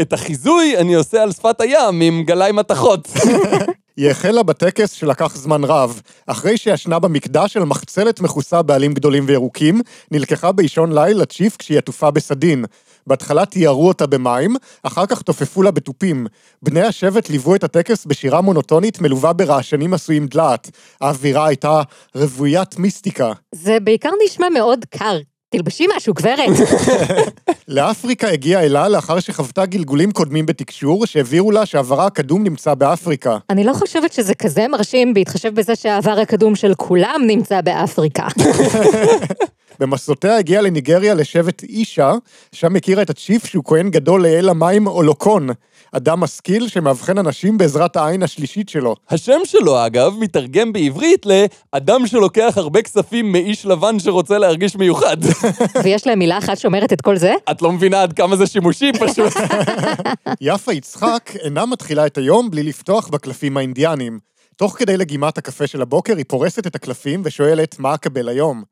את 0.00 0.12
החיזוי 0.12 0.76
אני 0.78 0.94
עושה 0.94 1.22
על 1.22 1.32
שפת 1.32 1.60
הים 1.60 2.00
עם 2.00 2.22
גלאי 2.22 2.52
מתכות. 2.52 3.08
היא 3.96 4.10
החלה 4.10 4.42
בטקס 4.42 4.92
שלקח 4.92 5.36
זמן 5.36 5.64
רב. 5.64 6.00
אחרי 6.26 6.56
שישנה 6.56 6.98
במקדש 6.98 7.52
של 7.52 7.64
מחצלת 7.64 8.20
מכוסה 8.20 8.62
בעלים 8.62 8.92
גדולים 8.94 9.24
וירוקים, 9.26 9.80
נלקחה 10.10 10.52
באישון 10.52 10.98
ליל 10.98 11.20
לצ'יף 11.20 11.56
כשהיא 11.56 11.78
עטופה 11.78 12.10
בסדין. 12.10 12.64
בהתחלה 13.06 13.46
תיארו 13.46 13.88
אותה 13.88 14.06
במים, 14.06 14.56
אחר 14.82 15.06
כך 15.06 15.22
תופפו 15.22 15.62
לה 15.62 15.70
בתופים. 15.70 16.26
בני 16.62 16.82
השבט 16.82 17.30
ליוו 17.30 17.54
את 17.54 17.64
הטקס 17.64 18.06
בשירה 18.06 18.40
מונוטונית 18.40 19.00
מלווה 19.00 19.32
ברעשנים 19.32 19.94
עשויים 19.94 20.26
דלעת. 20.26 20.70
האווירה 21.00 21.46
הייתה 21.46 21.82
רוויית 22.14 22.78
מיסטיקה. 22.78 23.32
זה 23.54 23.80
בעיקר 23.80 24.10
נשמע 24.26 24.48
מאוד 24.48 24.84
קר. 24.90 25.18
תלבשי 25.52 25.86
משהו, 25.96 26.14
גברת. 26.14 26.38
לאפריקה 27.68 28.28
הגיעה 28.28 28.62
אלה 28.64 28.88
לאחר 28.88 29.20
שחוותה 29.20 29.66
גלגולים 29.66 30.12
קודמים 30.12 30.46
בתקשור, 30.46 31.06
שהבהירו 31.06 31.50
לה 31.50 31.66
שעברה 31.66 32.06
הקדום 32.06 32.44
נמצא 32.44 32.74
באפריקה. 32.74 33.38
אני 33.50 33.64
לא 33.64 33.72
חושבת 33.72 34.12
שזה 34.12 34.34
כזה 34.34 34.68
מרשים, 34.68 35.14
בהתחשב 35.14 35.54
בזה 35.54 35.76
שהעבר 35.76 36.20
הקדום 36.20 36.54
של 36.54 36.72
כולם 36.76 37.20
נמצא 37.26 37.60
באפריקה. 37.60 38.26
במסעותיה 39.82 40.36
הגיעה 40.36 40.62
לניגריה 40.62 41.14
לשבט 41.14 41.62
אישה, 41.62 42.12
שם 42.52 42.76
הכירה 42.76 43.02
את 43.02 43.10
הצ'יף 43.10 43.46
שהוא 43.46 43.64
כהן 43.64 43.90
גדול 43.90 44.22
לאל 44.22 44.48
המים 44.48 44.86
אולוקון, 44.86 45.48
אדם 45.92 46.20
משכיל 46.20 46.68
שמאבחן 46.68 47.18
אנשים 47.18 47.58
בעזרת 47.58 47.96
העין 47.96 48.22
השלישית 48.22 48.68
שלו. 48.68 48.94
השם 49.10 49.40
שלו, 49.44 49.86
אגב, 49.86 50.14
מתרגם 50.18 50.72
בעברית 50.72 51.26
לאדם 51.26 52.06
שלוקח 52.06 52.52
הרבה 52.56 52.82
כספים 52.82 53.32
מאיש 53.32 53.66
לבן 53.66 53.98
שרוצה 53.98 54.38
להרגיש 54.38 54.76
מיוחד. 54.76 55.16
ויש 55.84 56.06
להם 56.06 56.18
מילה 56.18 56.38
אחת 56.38 56.58
שאומרת 56.58 56.92
את 56.92 57.00
כל 57.00 57.16
זה? 57.16 57.34
את 57.50 57.62
לא 57.62 57.72
מבינה 57.72 58.02
עד 58.02 58.12
כמה 58.12 58.36
זה 58.36 58.46
שימושי 58.46 58.92
פשוט. 58.92 59.32
יפה 60.40 60.72
יצחק 60.72 61.30
אינה 61.44 61.66
מתחילה 61.66 62.06
את 62.06 62.18
היום 62.18 62.50
בלי 62.50 62.62
לפתוח 62.62 63.08
בקלפים 63.08 63.56
האינדיאנים. 63.56 64.18
תוך 64.56 64.78
כדי 64.78 64.96
לגימת 64.96 65.38
הקפה 65.38 65.66
של 65.66 65.82
הבוקר 65.82 66.16
היא 66.16 66.24
פורסת 66.28 66.66
את 66.66 66.74
הקלפים 66.74 67.22
ושואלת 67.24 67.78
מה 67.78 67.94
אקבל 67.94 68.28
היום. 68.28 68.62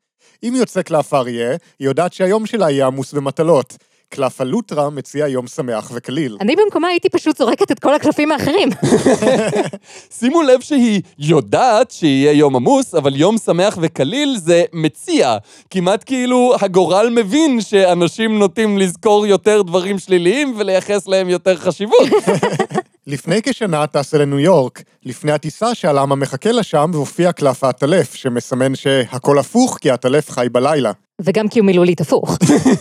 אם 0.43 0.53
יוצא 0.55 0.81
קלף 0.81 1.13
אריה, 1.13 1.49
היא 1.49 1.87
יודעת 1.87 2.13
שהיום 2.13 2.45
שלה 2.45 2.71
יהיה 2.71 2.87
עמוס 2.87 3.13
במטלות. 3.13 3.77
קלף 4.11 4.41
הלוטרה 4.41 4.89
מציע 4.89 5.27
יום 5.27 5.47
שמח 5.47 5.91
וקליל. 5.93 6.37
אני 6.41 6.55
במקומה 6.55 6.87
הייתי 6.87 7.09
פשוט 7.09 7.37
זורקת 7.37 7.71
את 7.71 7.79
כל 7.79 7.95
הקלפים 7.95 8.31
האחרים. 8.31 8.69
שימו 10.19 10.41
לב 10.41 10.61
שהיא 10.61 11.01
יודעת 11.19 11.91
שיהיה 11.91 12.31
יום 12.31 12.55
עמוס, 12.55 12.95
אבל 12.95 13.15
יום 13.15 13.37
שמח 13.37 13.77
וקליל 13.81 14.37
זה 14.37 14.63
מציע. 14.73 15.37
כמעט 15.69 16.03
כאילו 16.05 16.53
הגורל 16.61 17.09
מבין 17.09 17.61
שאנשים 17.61 18.39
נוטים 18.39 18.77
לזכור 18.77 19.27
יותר 19.27 19.61
דברים 19.61 19.99
שליליים 19.99 20.55
ולייחס 20.57 21.07
להם 21.07 21.29
יותר 21.29 21.55
חשיבות. 21.55 22.09
לפני 23.11 23.41
כשנה 23.43 23.87
טסה 23.87 24.17
לניו 24.17 24.39
יורק, 24.39 24.83
לפני 25.05 25.31
הטיסה 25.31 25.75
שאלה 25.75 26.05
מה 26.05 26.15
מחכה 26.15 26.51
לה 26.51 26.63
שם 26.63 26.91
והופיע 26.93 27.31
קלף 27.31 27.63
העטלף, 27.63 28.13
שמסמן 28.13 28.75
שהכל 28.75 29.39
הפוך 29.39 29.77
כי 29.81 29.91
העטלף 29.91 30.29
חי 30.29 30.47
בלילה. 30.51 30.91
וגם 31.21 31.47
כי 31.47 31.59
הוא 31.59 31.65
מילולית 31.65 32.01
הפוך. 32.01 32.37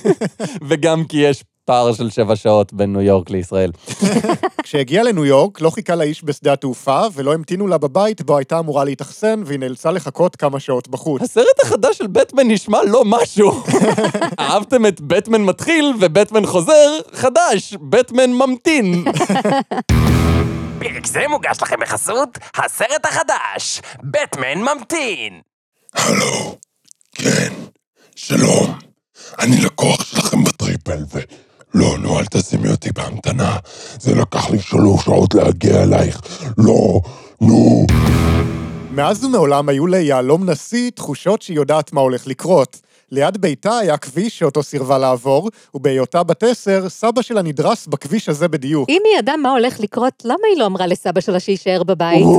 וגם 0.69 1.05
כי 1.05 1.17
יש 1.17 1.45
פער 1.65 1.93
של 1.93 2.11
שבע 2.11 2.37
שעות 2.37 2.73
בין 2.73 2.93
ניו 2.93 3.01
יורק 3.03 3.31
לישראל. 3.31 3.73
כשהגיעה 4.63 5.05
לניו 5.05 5.25
יורק, 5.25 5.61
לא 5.61 5.71
חיכה 5.71 5.95
לאיש 5.95 6.25
בשדה 6.25 6.53
התעופה, 6.53 7.01
ולא 7.15 7.35
המתינו 7.35 7.67
לה 7.67 7.79
בבית 7.79 8.23
בו 8.23 8.37
הייתה 8.37 8.59
אמורה 8.59 8.85
להתאכסן, 8.85 9.43
והיא 9.47 9.59
נאלצה 9.59 9.91
לחכות 9.91 10.37
כמה 10.37 10.61
שעות 10.61 10.89
בחוץ. 10.89 11.23
הסרט 11.23 11.61
החדש 11.65 11.99
של 11.99 12.07
בטמן 12.07 12.51
נשמע 12.51 12.79
לא 12.85 13.03
משהו. 13.07 13.63
אהבתם 14.41 14.87
את 14.87 15.01
בטמן 15.01 15.43
מתחיל 15.43 15.95
ובטמן 16.01 16.47
חוזר? 16.47 16.99
חדש, 17.13 17.75
בטמן 17.81 18.31
ממתין. 18.31 19.05
פרק 20.79 21.07
זה 21.07 21.21
מוגש 21.29 21.63
לכם 21.63 21.77
בחסות 21.81 22.39
הסרט 22.55 23.07
החדש, 23.07 23.81
בטמן 24.03 24.59
ממתין. 24.59 25.41
הלו, 25.95 26.57
כן, 27.15 27.53
שלום. 28.17 28.79
אני 29.39 29.57
לקוח 29.65 30.05
שלכם 30.05 30.45
בטריפל, 30.45 31.05
ולא, 31.75 31.99
נו, 31.99 32.19
אל 32.19 32.25
תשימי 32.25 32.71
אותי 32.71 32.93
בהמתנה. 32.93 33.57
זה 34.01 34.15
לקח 34.15 34.51
לי 34.51 34.59
שלוש 34.59 35.05
שעות 35.05 35.35
להגיע 35.35 35.83
אלייך. 35.83 36.21
לא, 36.59 37.01
נו. 37.41 37.87
מאז 38.91 39.25
ומעולם 39.25 39.69
היו 39.69 39.87
ליהלום 39.87 40.51
נשיא 40.51 40.91
תחושות 40.91 41.43
שהיא 41.43 41.57
יודעת 41.57 41.93
מה 41.93 42.01
הולך 42.01 42.27
לקרות. 42.27 42.81
ליד 43.13 43.39
ביתה 43.39 43.79
היה 43.79 43.97
כביש 43.97 44.39
שאותו 44.39 44.63
סירבה 44.63 44.99
לעבור, 44.99 45.51
ובהיותה 45.75 46.23
בת 46.23 46.43
עשר, 46.43 46.89
סבא 46.89 47.23
שלה 47.23 47.43
נדרס 47.43 47.87
בכביש 47.87 48.29
הזה 48.29 48.49
בדיוק. 48.49 48.89
אם 48.89 49.03
היא 49.05 49.19
ידעה 49.19 49.37
מה 49.37 49.51
הולך 49.51 49.81
לקרות, 49.81 50.23
למה 50.25 50.41
היא 50.51 50.59
לא 50.59 50.67
אמרה 50.67 50.87
לסבא 50.87 51.21
שלה 51.21 51.41
שיישאר 51.41 51.83
בבית? 51.83 52.27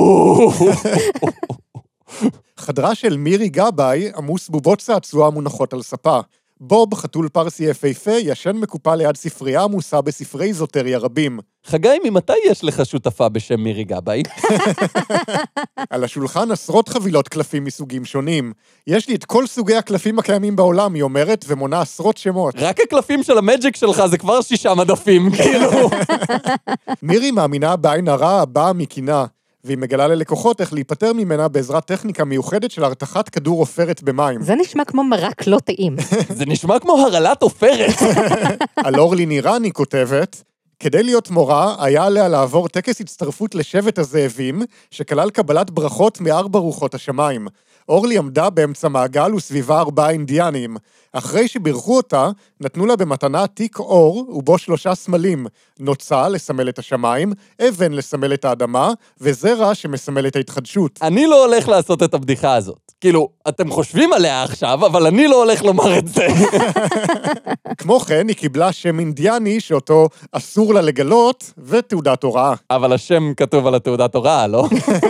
חדרה 2.57 2.95
של 2.95 3.17
מירי 3.17 3.49
גבאי 3.49 4.11
עמוס 4.17 4.49
בובות 4.49 4.79
צעצוע 4.79 5.29
מונחות 5.29 5.73
על 5.73 5.81
ספה. 5.81 6.19
בוב, 6.63 6.93
חתול 6.93 7.29
פרסי 7.29 7.63
יפהפה, 7.63 8.11
ישן 8.11 8.55
מקופל 8.55 8.95
ליד 8.95 9.15
ספרייה 9.17 9.63
עמוסה 9.63 10.01
בספרי 10.01 10.47
איזוטריה 10.47 10.97
רבים. 10.97 11.39
חגי, 11.65 11.97
ממתי 12.03 12.33
יש 12.45 12.63
לך 12.63 12.85
שותפה 12.85 13.29
בשם 13.29 13.59
מירי 13.59 13.83
גבאי? 13.83 14.23
על 15.89 16.03
השולחן 16.03 16.51
עשרות 16.51 16.89
חבילות 16.89 17.27
קלפים 17.27 17.63
מסוגים 17.63 18.05
שונים. 18.05 18.53
יש 18.87 19.07
לי 19.07 19.15
את 19.15 19.25
כל 19.25 19.47
סוגי 19.47 19.75
הקלפים 19.75 20.19
הקיימים 20.19 20.55
בעולם, 20.55 20.93
היא 20.93 21.03
אומרת, 21.03 21.45
ומונה 21.47 21.81
עשרות 21.81 22.17
שמות. 22.17 22.55
רק 22.57 22.79
הקלפים 22.79 23.23
של 23.23 23.37
המג'יק 23.37 23.75
שלך 23.75 24.05
זה 24.05 24.17
כבר 24.17 24.41
שישה 24.41 24.73
מדפים, 24.73 25.31
כאילו. 25.37 25.89
מירי 27.01 27.31
מאמינה 27.31 27.75
בעין 27.75 28.07
הרע 28.07 28.41
הבאה 28.41 28.73
מקינה, 28.73 29.25
והיא 29.63 29.77
מגלה 29.77 30.07
ללקוחות 30.07 30.61
איך 30.61 30.73
להיפטר 30.73 31.13
ממנה 31.13 31.47
בעזרת 31.47 31.85
טכניקה 31.85 32.25
מיוחדת 32.25 32.71
של 32.71 32.83
הרתחת 32.83 33.29
כדור 33.29 33.59
עופרת 33.59 34.03
במים. 34.03 34.43
זה 34.43 34.55
נשמע 34.55 34.85
כמו 34.85 35.03
מרק 35.03 35.47
לא 35.47 35.59
טעים. 35.59 35.95
זה 36.37 36.45
נשמע 36.45 36.79
כמו 36.79 36.97
הרעלת 36.97 37.41
עופרת. 37.41 37.95
על 38.85 38.99
אורלי 38.99 39.25
נירן 39.25 39.63
היא 39.63 39.71
כותבת, 39.71 40.43
כדי 40.79 41.03
להיות 41.03 41.29
מורה, 41.29 41.75
היה 41.79 42.05
עליה 42.05 42.27
לעבור 42.27 42.67
טקס 42.67 43.01
הצטרפות 43.01 43.55
לשבט 43.55 43.99
הזאבים, 43.99 44.61
שכלל 44.91 45.29
קבלת 45.29 45.71
ברכות 45.71 46.21
מארבע 46.21 46.59
רוחות 46.59 46.95
השמיים. 46.95 47.47
אורלי 47.89 48.17
עמדה 48.17 48.49
באמצע 48.49 48.87
מעגל 48.87 49.33
וסביבה 49.33 49.79
ארבעה 49.79 50.09
אינדיאנים. 50.09 50.77
אחרי 51.13 51.47
שבירכו 51.47 51.97
אותה, 51.97 52.29
נתנו 52.61 52.85
לה 52.85 52.95
במתנה 52.95 53.47
תיק 53.47 53.79
אור 53.79 54.25
ובו 54.29 54.57
שלושה 54.57 54.95
סמלים, 54.95 55.45
נוצה 55.79 56.29
לסמל 56.29 56.69
את 56.69 56.79
השמיים, 56.79 57.33
אבן 57.67 57.91
לסמל 57.91 58.33
את 58.33 58.45
האדמה, 58.45 58.91
וזרע 59.21 59.75
שמסמל 59.75 60.27
את 60.27 60.35
ההתחדשות. 60.35 60.99
אני 61.01 61.27
לא 61.27 61.45
הולך 61.45 61.69
לעשות 61.69 62.03
את 62.03 62.13
הבדיחה 62.13 62.55
הזאת. 62.55 62.91
כאילו, 63.01 63.29
אתם 63.47 63.71
חושבים 63.71 64.13
עליה 64.13 64.43
עכשיו, 64.43 64.85
אבל 64.85 65.07
אני 65.07 65.27
לא 65.27 65.43
הולך 65.43 65.63
לומר 65.63 65.97
את 65.97 66.07
זה. 66.07 66.27
כמו 67.77 67.99
כן, 67.99 68.27
היא 68.27 68.35
קיבלה 68.35 68.71
שם 68.71 68.99
אינדיאני 68.99 69.59
שאותו 69.59 70.07
אסור 70.31 70.73
לה 70.73 70.81
לגלות, 70.81 71.53
ותעודת 71.57 72.23
הוראה. 72.23 72.53
אבל 72.71 72.93
השם 72.93 73.33
כתוב 73.37 73.67
על 73.67 73.75
התעודת 73.75 74.15
הוראה, 74.15 74.47
לא? 74.47 74.67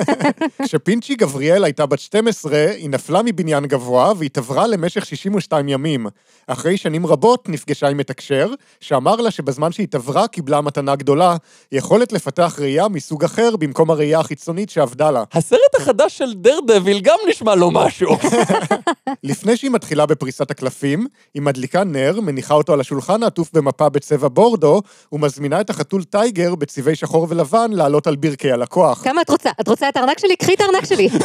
כשפינצ'י 0.63 1.15
גבריאל 1.15 1.63
הייתה 1.63 1.85
בת 1.85 1.99
12, 1.99 2.60
היא 2.69 2.89
נפלה 2.89 3.21
מבניין 3.23 3.65
גבוה 3.65 4.13
והתעברה 4.17 4.67
למשך 4.67 5.05
62 5.05 5.69
ימים. 5.69 6.07
אחרי 6.47 6.77
שנים 6.77 7.05
רבות 7.05 7.49
נפגשה 7.49 7.87
עם 7.87 7.97
מתקשר, 7.97 8.53
שאמר 8.79 9.15
לה 9.15 9.31
שבזמן 9.31 9.71
שהתעברה 9.71 10.27
קיבלה 10.27 10.61
מתנה 10.61 10.95
גדולה, 10.95 11.35
יכולת 11.71 12.11
לפתח 12.11 12.55
ראייה 12.59 12.87
מסוג 12.87 13.23
אחר 13.23 13.55
במקום 13.55 13.91
הראייה 13.91 14.19
החיצונית 14.19 14.69
שעבדה 14.69 15.11
לה. 15.11 15.23
הסרט 15.33 15.75
החדש 15.77 16.17
של 16.17 16.33
דרדוויל 16.33 16.99
גם 17.01 17.17
נשמע 17.29 17.55
לו 17.55 17.71
משהו. 17.71 18.17
לפני 19.23 19.57
שהיא 19.57 19.71
מתחילה 19.71 20.05
בפריסת 20.05 20.51
הקלפים, 20.51 21.07
היא 21.33 21.41
מדליקה 21.41 21.83
נר, 21.83 22.19
מניחה 22.21 22.53
אותו 22.53 22.73
על 22.73 22.79
השולחן 22.79 23.23
העטוף 23.23 23.49
במפה 23.53 23.89
בצבע 23.89 24.27
בורדו, 24.27 24.81
ומזמינה 25.11 25.61
את 25.61 25.69
החתול 25.69 26.03
טייגר 26.03 26.55
בצבעי 26.55 26.95
שחור 26.95 27.27
ולבן 27.29 27.71
לעלות 27.71 28.07
על 28.07 28.15
ברכי 28.15 28.51
הלקוח. 28.51 29.03
כמה 29.03 29.21
את 29.21 29.29
רוצה? 29.29 29.49
את 29.61 29.67
רוצה 29.67 29.89
את 29.89 29.97
הארנק 29.97 30.19
שלי? 30.19 30.35
קחי 30.35 30.53
את 30.53 30.61
הארנק 30.61 30.85
שלי. 30.85 31.09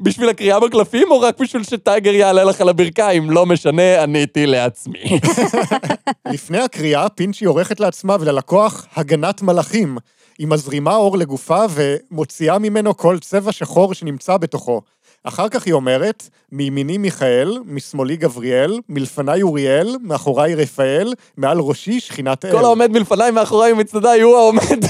בשביל 0.00 0.28
הקריאה 0.28 0.60
בקלפים, 0.60 1.10
או 1.10 1.20
רק 1.20 1.40
בשביל 1.40 1.62
שטייגר 1.64 2.10
יעלה 2.10 2.44
לך 2.44 2.60
על 2.60 2.68
הברכיים? 2.68 3.30
לא 3.30 3.46
משנה, 3.46 4.02
עניתי 4.02 4.46
לעצמי. 4.46 5.20
לפני 6.32 6.58
הקריאה, 6.58 7.08
פינצ'י 7.08 7.44
עורכת 7.44 7.80
לעצמה 7.80 8.16
וללקוח 8.20 8.86
הגנת 8.96 9.42
מלאכים. 9.42 9.98
היא 10.38 10.46
מזרימה 10.46 10.94
אור 10.94 11.18
לגופה 11.18 11.64
ומוציאה 11.70 12.58
ממנו 12.58 12.96
כל 12.96 13.18
צבע 13.18 13.52
שחור 13.52 13.94
שנמצא 13.94 14.36
בתוכו. 14.36 14.80
אחר 15.24 15.48
כך 15.48 15.66
היא 15.66 15.74
אומרת, 15.74 16.28
מימיני 16.52 16.98
מיכאל, 16.98 17.58
משמאלי 17.64 18.16
גבריאל, 18.16 18.80
מלפניי 18.88 19.42
אוריאל, 19.42 19.96
מאחוריי 20.02 20.54
רפאל, 20.54 21.14
מעל 21.36 21.58
ראשי 21.58 22.00
שכינת 22.00 22.44
אל. 22.44 22.52
כל 22.52 22.64
העומד 22.64 22.90
מלפניי, 22.90 23.30
מאחוריי 23.30 23.72
ומצדדיי 23.72 24.20
הוא 24.20 24.36
העומד. 24.36 24.84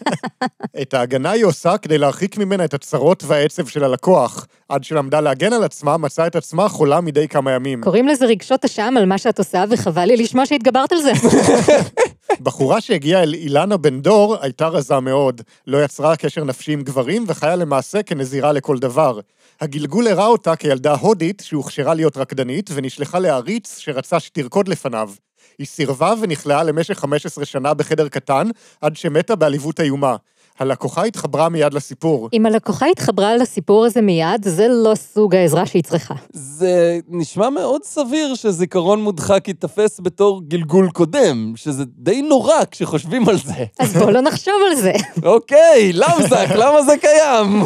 את 0.82 0.94
ההגנה 0.94 1.30
היא 1.30 1.44
עושה 1.44 1.78
כדי 1.78 1.98
להרחיק 1.98 2.38
ממנה 2.38 2.64
את 2.64 2.74
הצרות 2.74 3.24
והעצב 3.26 3.66
של 3.66 3.84
הלקוח. 3.84 4.46
עד 4.68 4.84
שלמדה 4.84 5.20
להגן 5.20 5.52
על 5.52 5.64
עצמה, 5.64 5.96
מצאה 5.96 6.26
את 6.26 6.36
עצמה 6.36 6.68
חולה 6.68 7.00
מדי 7.00 7.28
כמה 7.28 7.52
ימים. 7.52 7.82
קוראים 7.82 8.08
לזה 8.08 8.26
רגשות 8.26 8.64
אשם 8.64 8.94
על 8.98 9.06
מה 9.06 9.18
שאת 9.18 9.38
עושה, 9.38 9.64
וחבל 9.70 10.04
לי 10.04 10.16
לשמוע 10.16 10.46
שהתגברת 10.46 10.92
על 10.92 10.98
זה. 11.00 11.12
בחורה 12.40 12.80
שהגיעה 12.80 13.22
אל 13.22 13.34
אילנה 13.34 13.76
בן 13.76 14.00
דור 14.00 14.36
הייתה 14.40 14.68
רזה 14.68 15.00
מאוד, 15.00 15.40
לא 15.66 15.84
יצרה 15.84 16.16
קשר 16.16 16.44
נפשי 16.44 16.72
עם 16.72 16.82
גברים 16.82 17.24
וחיה 17.26 17.56
למעשה 17.56 18.02
כנזירה 18.02 18.52
לכל 18.52 18.78
דבר. 18.78 19.20
הגלגול 19.60 20.08
הראה 20.08 20.26
אותה 20.26 20.56
כילדה 20.56 20.94
הודית 20.94 21.42
שהוכשרה 21.44 21.94
להיות 21.94 22.16
רקדנית 22.16 22.70
ונשלחה 22.74 23.18
לעריץ 23.18 23.78
שרצה 23.78 24.20
שתרקוד 24.20 24.68
לפניו. 24.68 25.10
היא 25.58 25.66
סירבה 25.66 26.14
ונכלאה 26.20 26.62
למשך 26.62 26.98
15 26.98 27.44
שנה 27.44 27.74
בחדר 27.74 28.08
קטן, 28.08 28.50
עד 28.80 28.96
שמתה 28.96 29.36
בעליבות 29.36 29.80
איומה. 29.80 30.16
הלקוחה 30.58 31.04
התחברה 31.04 31.48
מיד 31.48 31.74
לסיפור. 31.74 32.28
אם 32.32 32.46
הלקוחה 32.46 32.86
התחברה 32.86 33.36
לסיפור 33.36 33.84
הזה 33.84 34.00
מיד, 34.00 34.44
זה 34.44 34.66
לא 34.68 34.94
סוג 34.94 35.34
העזרה 35.34 35.66
שהיא 35.66 35.82
צריכה. 35.82 36.14
זה 36.32 36.98
נשמע 37.08 37.50
מאוד 37.50 37.84
סביר 37.84 38.34
שזיכרון 38.34 39.02
מודחק 39.02 39.48
ייתפס 39.48 40.00
בתור 40.02 40.42
גלגול 40.48 40.90
קודם, 40.90 41.52
שזה 41.56 41.84
די 41.98 42.22
נורא 42.22 42.54
כשחושבים 42.70 43.28
על 43.28 43.38
זה. 43.38 43.64
אז 43.78 43.96
בואו 43.96 44.10
לא 44.10 44.20
נחשוב 44.20 44.54
על 44.70 44.76
זה. 44.76 44.92
אוקיי, 45.32 45.92
למזק, 45.92 46.46
למה 46.54 46.82
זה 46.82 46.92
קיים? 47.00 47.62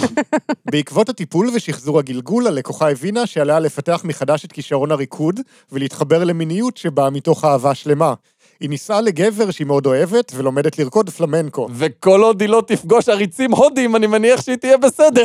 בעקבות 0.71 1.09
הטיפול 1.09 1.51
ושחזור 1.55 1.99
הגלגול, 1.99 2.47
הלקוחה 2.47 2.91
הבינה 2.91 3.27
שעליה 3.27 3.59
לפתח 3.59 4.01
מחדש 4.05 4.45
את 4.45 4.53
כישרון 4.53 4.91
הריקוד 4.91 5.41
ולהתחבר 5.73 6.25
למיניות 6.25 6.77
שבאה 6.77 7.11
מתוך 7.11 7.45
אהבה 7.45 7.75
שלמה. 7.75 8.15
היא 8.62 8.71
נישאה 8.71 9.00
לגבר 9.00 9.50
שהיא 9.50 9.66
מאוד 9.66 9.87
אוהבת 9.87 10.33
ולומדת 10.35 10.78
לרקוד 10.78 11.11
פלמנקו. 11.11 11.69
וכל 11.73 12.23
עוד 12.23 12.40
היא 12.40 12.49
לא 12.49 12.62
תפגוש 12.66 13.09
עריצים 13.09 13.52
הודים, 13.52 13.97
אני 13.97 14.07
מניח 14.07 14.42
שהיא 14.42 14.57
תהיה 14.57 14.76
בסדר. 14.78 15.25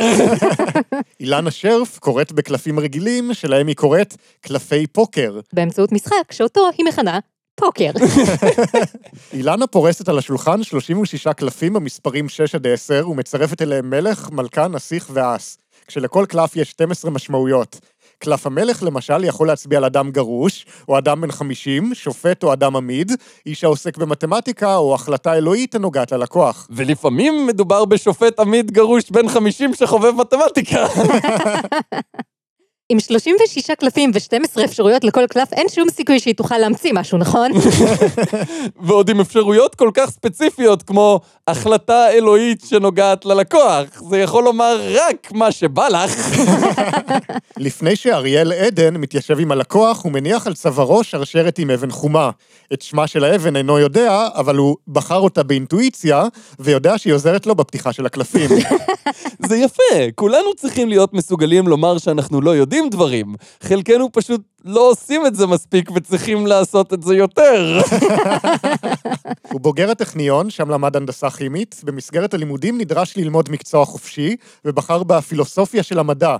אילנה 1.20 1.50
שרף 1.50 1.98
קוראת 1.98 2.32
בקלפים 2.32 2.80
רגילים, 2.80 3.34
שלהם 3.34 3.66
היא 3.66 3.76
קוראת 3.76 4.16
קלפי 4.40 4.86
פוקר. 4.86 5.40
באמצעות 5.52 5.92
משחק 5.92 6.32
שאותו 6.32 6.60
היא 6.78 6.86
מכנה 6.86 7.18
פוקר. 7.54 7.90
אילנה 9.32 9.66
פורסת 9.66 10.08
על 10.08 10.18
השולחן 10.18 10.62
36 10.62 11.28
קלפים 11.28 11.72
במספרים 11.72 12.28
6 12.28 12.54
עד 12.54 12.66
10 12.66 13.08
ומצרפת 13.10 13.62
אליהם 13.62 13.90
מלך, 13.90 14.30
מלכה, 14.30 14.68
נסיך 14.68 15.10
ואס. 15.12 15.58
כשלכל 15.86 16.24
קלף 16.28 16.56
יש 16.56 16.70
12 16.70 17.10
משמעויות. 17.10 17.80
קלף 18.18 18.46
המלך 18.46 18.82
למשל 18.82 19.24
יכול 19.24 19.46
להצביע 19.46 19.78
על 19.78 19.84
אדם 19.84 20.10
גרוש, 20.10 20.66
או 20.88 20.98
אדם 20.98 21.20
בן 21.20 21.32
50, 21.32 21.94
שופט 21.94 22.42
או 22.42 22.52
אדם 22.52 22.76
עמיד, 22.76 23.12
איש 23.46 23.64
העוסק 23.64 23.96
במתמטיקה 23.96 24.76
או 24.76 24.94
החלטה 24.94 25.34
אלוהית 25.34 25.74
הנוגעת 25.74 26.12
ללקוח. 26.12 26.68
ולפעמים 26.70 27.46
מדובר 27.46 27.84
בשופט 27.84 28.40
עמית 28.40 28.70
גרוש 28.70 29.10
בן 29.10 29.28
50 29.28 29.74
שחובב 29.74 30.12
מתמטיקה. 30.14 30.86
עם 32.90 33.00
36 33.00 33.70
קלפים 33.70 34.10
ו-12 34.14 34.64
אפשרויות 34.64 35.04
לכל 35.04 35.26
קלף, 35.26 35.52
אין 35.52 35.66
שום 35.68 35.90
סיכוי 35.90 36.20
שהיא 36.20 36.34
תוכל 36.34 36.58
להמציא 36.58 36.92
משהו, 36.94 37.18
נכון? 37.18 37.50
ועוד 38.86 39.10
עם 39.10 39.20
אפשרויות 39.20 39.74
כל 39.74 39.90
כך 39.94 40.10
ספציפיות 40.10 40.82
כמו 40.82 41.20
החלטה 41.48 42.10
אלוהית 42.10 42.64
שנוגעת 42.68 43.24
ללקוח. 43.24 44.02
זה 44.10 44.18
יכול 44.18 44.44
לומר 44.44 44.80
רק 44.94 45.32
מה 45.32 45.52
שבא 45.52 45.88
לך. 45.88 46.38
לפני 47.56 47.96
שאריאל 47.96 48.52
עדן 48.52 48.96
מתיישב 48.96 49.40
עם 49.40 49.52
הלקוח, 49.52 50.04
הוא 50.04 50.12
מניח 50.12 50.46
על 50.46 50.54
צווארו 50.54 51.04
שרשרת 51.04 51.58
עם 51.58 51.70
אבן 51.70 51.90
חומה. 51.90 52.30
את 52.72 52.82
שמה 52.82 53.06
של 53.06 53.24
האבן 53.24 53.56
אינו 53.56 53.78
יודע, 53.78 54.28
אבל 54.34 54.56
הוא 54.56 54.76
בחר 54.88 55.18
אותה 55.18 55.42
באינטואיציה, 55.42 56.24
ויודע 56.58 56.98
שהיא 56.98 57.12
עוזרת 57.12 57.46
לו 57.46 57.54
בפתיחה 57.54 57.92
של 57.92 58.06
הקלפים. 58.06 58.50
זה 59.48 59.56
יפה, 59.56 60.10
כולנו 60.14 60.54
צריכים 60.56 60.88
להיות 60.88 61.14
מסוגלים 61.14 61.68
לומר 61.68 61.98
שאנחנו 61.98 62.40
לא 62.40 62.56
יודעים 62.56 62.77
דברים. 62.90 63.34
חלקנו 63.60 64.08
פשוט 64.12 64.40
לא 64.64 64.90
עושים 64.90 65.26
את 65.26 65.34
זה 65.34 65.46
מספיק 65.46 65.90
וצריכים 65.94 66.46
לעשות 66.46 66.94
את 66.94 67.02
זה 67.02 67.16
יותר. 67.16 67.80
הוא 69.52 69.60
בוגר 69.60 69.90
הטכניון, 69.90 70.50
שם 70.50 70.70
למד 70.70 70.96
הנדסה 70.96 71.30
כימית, 71.30 71.80
במסגרת 71.84 72.34
הלימודים 72.34 72.78
נדרש 72.78 73.16
ללמוד 73.16 73.50
מקצוע 73.50 73.84
חופשי, 73.84 74.36
ובחר 74.64 75.02
בפילוסופיה 75.02 75.82
של 75.82 75.98
המדע. 75.98 76.36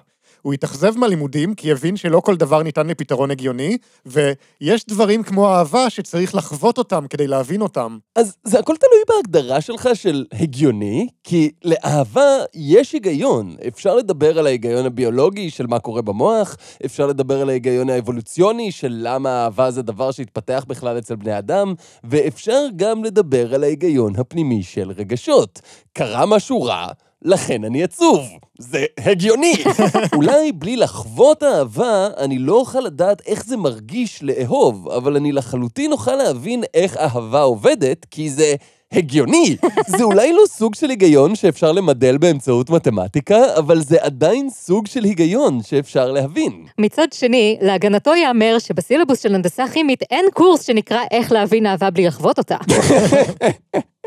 הוא 0.49 0.55
התאכזב 0.55 0.99
מהלימודים 0.99 1.55
כי 1.55 1.73
הבין 1.73 1.97
שלא 1.97 2.21
כל 2.21 2.37
דבר 2.37 2.63
ניתן 2.63 2.87
לפתרון 2.87 3.31
הגיוני, 3.31 3.79
ויש 4.07 4.87
דברים 4.87 5.23
כמו 5.23 5.49
אהבה 5.49 5.91
שצריך 5.91 6.35
לחוות 6.35 6.79
אותם 6.79 7.07
כדי 7.11 7.27
להבין 7.27 7.61
אותם. 7.61 7.99
אז 8.17 8.37
זה 8.45 8.59
הכל 8.59 8.75
תלוי 8.77 9.17
בהגדרה 9.17 9.61
שלך 9.61 9.89
של 9.95 10.25
הגיוני, 10.33 11.09
כי 11.25 11.51
לאהבה 11.65 12.29
יש 12.55 12.93
היגיון. 12.93 13.57
אפשר 13.69 13.95
לדבר 13.95 14.39
על 14.39 14.47
ההיגיון 14.47 14.87
הביולוגי 14.87 15.51
של 15.51 15.67
מה 15.67 15.79
קורה 15.79 16.03
במוח, 16.03 16.57
אפשר 16.85 17.07
לדבר 17.07 17.41
על 17.41 17.49
ההיגיון 17.49 17.91
האבולוציוני 17.91 18.73
של 18.73 18.99
למה 19.03 19.45
אהבה 19.45 19.71
זה 19.71 19.83
דבר 19.83 20.11
שהתפתח 20.11 20.65
בכלל 20.69 20.99
אצל 20.99 21.17
בני 21.17 21.39
אדם, 21.39 21.75
ואפשר 22.05 22.67
גם 22.77 23.05
לדבר 23.05 23.55
על 23.55 23.65
ההיגיון 23.65 24.17
הפנימי 24.17 24.63
של 24.63 24.91
רגשות. 24.91 25.61
קרה 25.93 26.27
משהו 26.27 26.63
רע, 26.63 26.87
לכן 27.23 27.65
אני 27.65 27.85
עצוב. 27.85 28.21
זה 28.59 28.85
הגיוני. 28.99 29.55
אולי 30.17 30.53
בלי 30.53 30.77
לחוות 30.77 31.43
אהבה, 31.43 32.09
אני 32.17 32.39
לא 32.39 32.55
אוכל 32.55 32.81
לדעת 32.81 33.23
איך 33.27 33.45
זה 33.47 33.57
מרגיש 33.57 34.23
לאהוב, 34.23 34.89
אבל 34.89 35.17
אני 35.17 35.33
לחלוטין 35.33 35.93
אוכל 35.93 36.15
להבין 36.15 36.65
איך 36.75 36.97
אהבה 36.97 37.43
עובדת, 37.43 38.07
כי 38.11 38.31
זה 38.31 38.55
הגיוני. 38.93 39.57
זה 39.97 40.05
אולי 40.05 40.33
לא 40.33 40.43
סוג 40.47 40.75
של 40.75 40.91
היגיון 40.91 41.35
שאפשר 41.35 41.73
למדל 41.73 42.19
באמצעות 42.19 42.71
מתמטיקה, 42.71 43.59
אבל 43.59 43.81
זה 43.81 43.97
עדיין 44.03 44.51
סוג 44.51 44.87
של 44.87 45.05
היגיון 45.05 45.63
שאפשר 45.63 46.13
להבין. 46.13 46.65
מצד 46.79 47.07
שני, 47.13 47.59
להגנתו 47.61 48.15
ייאמר 48.15 48.57
שבסילבוס 48.59 49.23
של 49.23 49.35
הנדסה 49.35 49.65
כימית 49.73 50.03
אין 50.11 50.25
קורס 50.35 50.63
שנקרא 50.63 51.01
איך 51.11 51.33
להבין 51.33 51.67
אהבה 51.67 51.91
בלי 51.91 52.07
לחוות 52.07 52.39
אותה. 52.39 52.57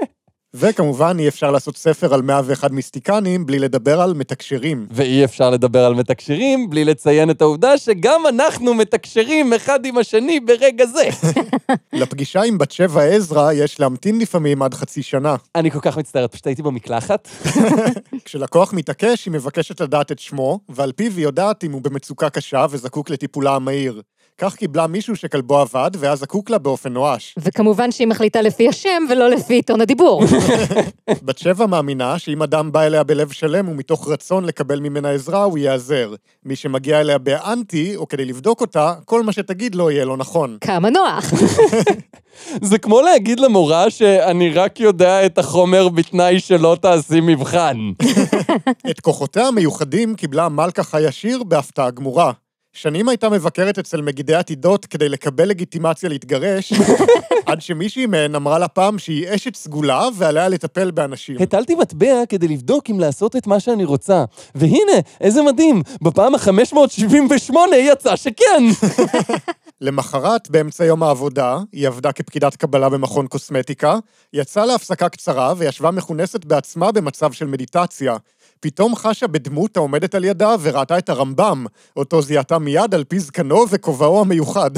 וכמובן, 0.54 1.18
אי 1.20 1.28
אפשר 1.28 1.52
לעשות 1.52 1.78
ספר 1.78 2.14
על 2.14 2.22
101 2.22 2.72
מיסטיקנים 2.72 3.46
בלי 3.46 3.60
לדבר 3.60 4.02
על 4.02 4.14
מתקשרים. 4.14 4.88
ואי 4.92 5.26
אפשר 5.26 5.50
לדבר 5.50 5.86
על 5.86 5.94
מתקשרים 5.94 6.70
בלי 6.70 6.86
לציין 6.86 7.30
את 7.30 7.42
העובדה 7.42 7.78
שגם 7.78 8.22
אנחנו 8.30 8.74
מתקשרים 8.74 9.54
אחד 9.54 9.86
עם 9.86 9.98
השני 9.98 10.40
ברגע 10.40 10.86
זה. 10.86 11.10
לפגישה 11.94 12.42
עם 12.42 12.58
בת 12.58 12.72
שבע 12.72 13.04
עזרא 13.04 13.52
יש 13.52 13.80
להמתין 13.80 14.20
לפעמים 14.20 14.62
עד 14.62 14.74
חצי 14.74 15.04
שנה. 15.04 15.36
אני 15.56 15.72
כל 15.72 15.80
כך 15.82 15.98
מצטערת, 15.98 16.32
פשוט 16.32 16.48
הייתי 16.48 16.62
במקלחת. 16.62 17.28
כשלקוח 18.26 18.74
מתעקש, 18.74 19.26
היא 19.26 19.34
מבקשת 19.34 19.82
לדעת 19.82 20.12
את 20.12 20.20
שמו, 20.20 20.60
ועל 20.70 20.92
פיו 20.92 21.12
היא 21.12 21.24
יודעת 21.24 21.64
אם 21.64 21.72
הוא 21.72 21.82
במצוקה 21.82 22.30
קשה 22.30 22.66
וזקוק 22.70 23.10
לטיפולה 23.10 23.56
המהיר. 23.56 24.02
כך 24.38 24.56
קיבלה 24.56 24.88
מישהו 24.88 25.16
שכלבו 25.16 25.58
עבד, 25.58 25.92
והיה 26.00 26.16
זקוק 26.16 26.50
לה 26.50 26.58
באופן 26.58 26.94
נואש. 26.94 27.36
וכמובן 27.38 27.92
שהיא 27.92 28.08
מחליטה 28.08 28.42
לפי 28.42 28.70
השם 28.70 29.04
ולא 29.10 29.30
לפי 29.30 29.62
טון 29.62 29.82
הדיבור. 29.82 30.24
בת 31.26 31.38
שבע 31.38 31.66
מאמינה 31.66 32.20
שאם 32.20 32.42
אדם 32.42 32.72
בא 32.72 32.82
אליה 32.82 33.04
בלב 33.04 33.32
שלם 33.32 33.70
ומתוך 33.70 34.10
רצון 34.10 34.46
לקבל 34.46 34.80
ממנה 34.80 35.12
עזרה, 35.12 35.44
הוא 35.44 35.58
ייעזר. 35.58 36.14
מי 36.46 36.56
שמגיע 36.56 37.02
אליה 37.02 37.18
באנטי, 37.18 37.96
או 37.96 38.08
כדי 38.08 38.26
לבדוק 38.26 38.62
אותה, 38.62 38.94
כל 39.06 39.24
מה 39.24 39.32
שתגיד 39.32 39.76
לו 39.76 39.92
יהיה 39.92 40.06
לא 40.06 40.18
נכון. 40.18 40.58
כמה 40.62 40.90
נוח. 40.90 41.32
זה 42.70 42.78
כמו 42.78 43.02
להגיד 43.02 43.40
למורה 43.40 43.90
שאני 43.90 44.50
רק 44.50 44.80
יודע 44.80 45.26
את 45.26 45.38
החומר 45.38 45.90
בתנאי 45.90 46.40
שלא 46.40 46.78
תעשי 46.82 47.20
מבחן. 47.22 47.78
את 48.92 49.00
כוחותיה 49.00 49.48
המיוחדים 49.48 50.16
קיבלה 50.16 50.50
מלכה 50.50 50.84
חי 50.84 51.06
עשיר 51.06 51.44
בהפתעה 51.44 51.92
גמורה. 51.92 52.32
שנים 52.74 53.10
הייתה 53.10 53.30
מבקרת 53.30 53.80
אצל 53.80 54.02
מגידי 54.02 54.36
עתידות 54.36 54.86
כדי 54.86 55.10
לקבל 55.10 55.48
לגיטימציה 55.48 56.10
להתגרש, 56.10 56.74
עד 57.46 57.62
שמישהי 57.62 58.06
מהן 58.06 58.36
אמרה 58.36 58.60
לה 58.60 58.68
פעם 58.68 59.00
שהיא 59.00 59.28
אשת 59.36 59.56
סגולה 59.56 60.08
ועליה 60.16 60.50
לטפל 60.50 60.92
באנשים. 60.92 61.36
הטלתי 61.40 61.76
מטבע 61.76 62.26
כדי 62.30 62.48
לבדוק 62.48 62.90
אם 62.90 63.00
לעשות 63.00 63.36
את 63.36 63.48
מה 63.48 63.60
שאני 63.60 63.84
רוצה. 63.84 64.24
והנה, 64.56 65.00
איזה 65.22 65.42
מדהים, 65.42 65.82
בפעם 66.02 66.36
ה-578 66.36 67.56
יצא 67.76 68.16
שכן. 68.16 68.64
למחרת, 69.82 70.50
באמצע 70.50 70.86
יום 70.86 71.04
העבודה, 71.04 71.58
היא 71.72 71.88
עבדה 71.88 72.12
כפקידת 72.12 72.56
קבלה 72.56 72.90
במכון 72.90 73.28
קוסמטיקה, 73.28 73.98
יצאה 74.34 74.66
להפסקה 74.66 75.10
קצרה 75.10 75.54
וישבה 75.58 75.92
מכונסת 75.92 76.46
בעצמה 76.46 76.92
במצב 76.92 77.32
של 77.32 77.46
מדיטציה. 77.46 78.18
פתאום 78.62 78.96
חשה 78.96 79.28
בדמות 79.28 79.78
העומדת 79.78 80.16
על 80.16 80.24
ידה 80.24 80.56
וראתה 80.62 80.98
את 80.98 81.10
הרמב"ם, 81.10 81.66
אותו 81.98 82.22
זיהתה 82.22 82.60
מיד 82.60 82.96
על 82.96 83.04
פי 83.04 83.20
זקנו 83.20 83.66
וכובעו 83.70 84.22
המיוחד. 84.22 84.72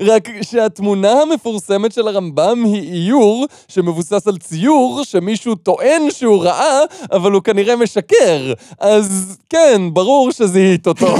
רק 0.00 0.28
שהתמונה 0.42 1.12
המפורסמת 1.12 1.92
של 1.92 2.08
הרמב"ם 2.08 2.64
היא 2.64 2.92
איור 2.92 3.46
שמבוסס 3.68 4.26
על 4.26 4.38
ציור 4.38 5.00
שמישהו 5.04 5.54
טוען 5.54 6.10
שהוא 6.10 6.44
ראה, 6.44 6.80
אבל 7.12 7.32
הוא 7.32 7.42
כנראה 7.42 7.76
משקר. 7.76 8.52
אז 8.80 9.38
כן, 9.48 9.82
ברור 9.92 10.32
שזיהית 10.32 10.86
אותו. 10.86 11.14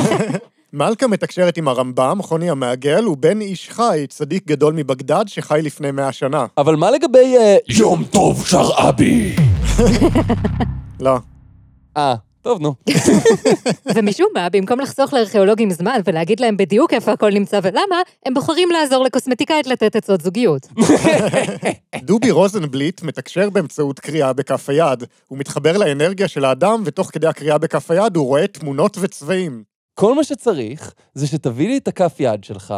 מלכה 0.72 1.06
מתקשרת 1.06 1.56
עם 1.56 1.68
הרמב"ם, 1.68 2.22
חוני 2.22 2.50
המעגל, 2.50 3.04
הוא 3.04 3.16
בן 3.16 3.40
איש 3.40 3.68
חי, 3.70 4.06
צדיק 4.08 4.46
גדול 4.46 4.74
מבגדד 4.74 5.24
שחי 5.26 5.60
לפני 5.62 5.90
מאה 5.90 6.12
שנה. 6.12 6.46
אבל 6.58 6.76
מה 6.76 6.90
לגבי... 6.90 7.36
אה, 7.38 7.56
יום 7.68 8.04
טוב, 8.04 8.46
שרעבי! 8.46 9.36
לא. 11.00 11.18
אה, 11.96 12.14
טוב, 12.42 12.60
נו. 12.60 12.74
ומשום 13.94 14.26
מה, 14.34 14.48
במקום 14.48 14.80
לחסוך 14.80 15.12
לארכיאולוגים 15.12 15.70
זמן 15.70 16.00
ולהגיד 16.04 16.40
להם 16.40 16.56
בדיוק 16.56 16.92
איפה 16.92 17.12
הכל 17.12 17.30
נמצא 17.30 17.60
ולמה, 17.62 17.96
הם 18.26 18.34
בוחרים 18.34 18.68
לעזור 18.70 19.04
לקוסמטיקאית 19.04 19.66
לתת 19.66 19.96
עצות 19.96 20.20
זוגיות. 20.20 20.68
דובי 22.04 22.30
רוזנבליט 22.30 23.02
מתקשר 23.02 23.50
באמצעות 23.50 24.00
קריאה 24.00 24.32
בכף 24.32 24.70
היד. 24.70 25.04
הוא 25.26 25.38
מתחבר 25.38 25.78
לאנרגיה 25.78 26.28
של 26.28 26.44
האדם, 26.44 26.82
ותוך 26.84 27.10
כדי 27.12 27.26
הקריאה 27.26 27.58
בכף 27.58 27.90
היד 27.90 28.16
הוא 28.16 28.26
רואה 28.26 28.46
תמונות 28.46 28.96
וצבעים. 29.00 29.62
כל 29.94 30.14
מה 30.14 30.24
שצריך 30.24 30.94
זה 31.14 31.26
שתביא 31.26 31.68
לי 31.68 31.78
את 31.78 31.88
הכף 31.88 32.14
יד 32.18 32.44
שלך, 32.44 32.74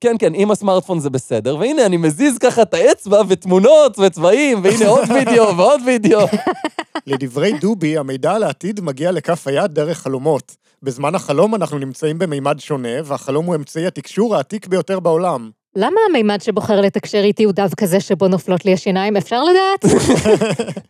כן, 0.00 0.16
כן, 0.18 0.32
עם 0.34 0.50
הסמארטפון 0.50 1.00
זה 1.00 1.10
בסדר, 1.10 1.56
והנה, 1.56 1.86
אני 1.86 1.96
מזיז 1.96 2.38
ככה 2.38 2.62
את 2.62 2.74
האצבע 2.74 3.22
ותמונות 3.28 3.98
וצבעים, 3.98 4.60
והנה 4.64 4.88
עוד 4.88 5.10
וידאו 5.14 5.56
ועוד 5.56 5.80
וידאו. 5.86 6.26
לדברי 7.06 7.52
דובי, 7.52 7.98
המידע 7.98 8.32
על 8.32 8.42
העתיד 8.42 8.80
מגיע 8.80 9.12
לכף 9.12 9.46
היד 9.46 9.74
דרך 9.74 9.98
חלומות. 9.98 10.56
בזמן 10.82 11.14
החלום 11.14 11.54
אנחנו 11.54 11.78
נמצאים 11.78 12.18
במימד 12.18 12.60
שונה, 12.60 12.88
והחלום 13.04 13.46
הוא 13.46 13.54
אמצעי 13.54 13.86
התקשור 13.86 14.36
העתיק 14.36 14.66
ביותר 14.66 15.00
בעולם. 15.00 15.50
למה 15.76 16.00
המימד 16.08 16.40
שבוחר 16.42 16.80
לתקשר 16.80 17.20
איתי 17.24 17.44
הוא 17.44 17.52
דווקא 17.52 17.86
זה 17.86 18.00
שבו 18.00 18.28
נופלות 18.28 18.64
לי 18.64 18.72
השיניים? 18.72 19.16
אפשר 19.16 19.42
לדעת? 19.44 19.94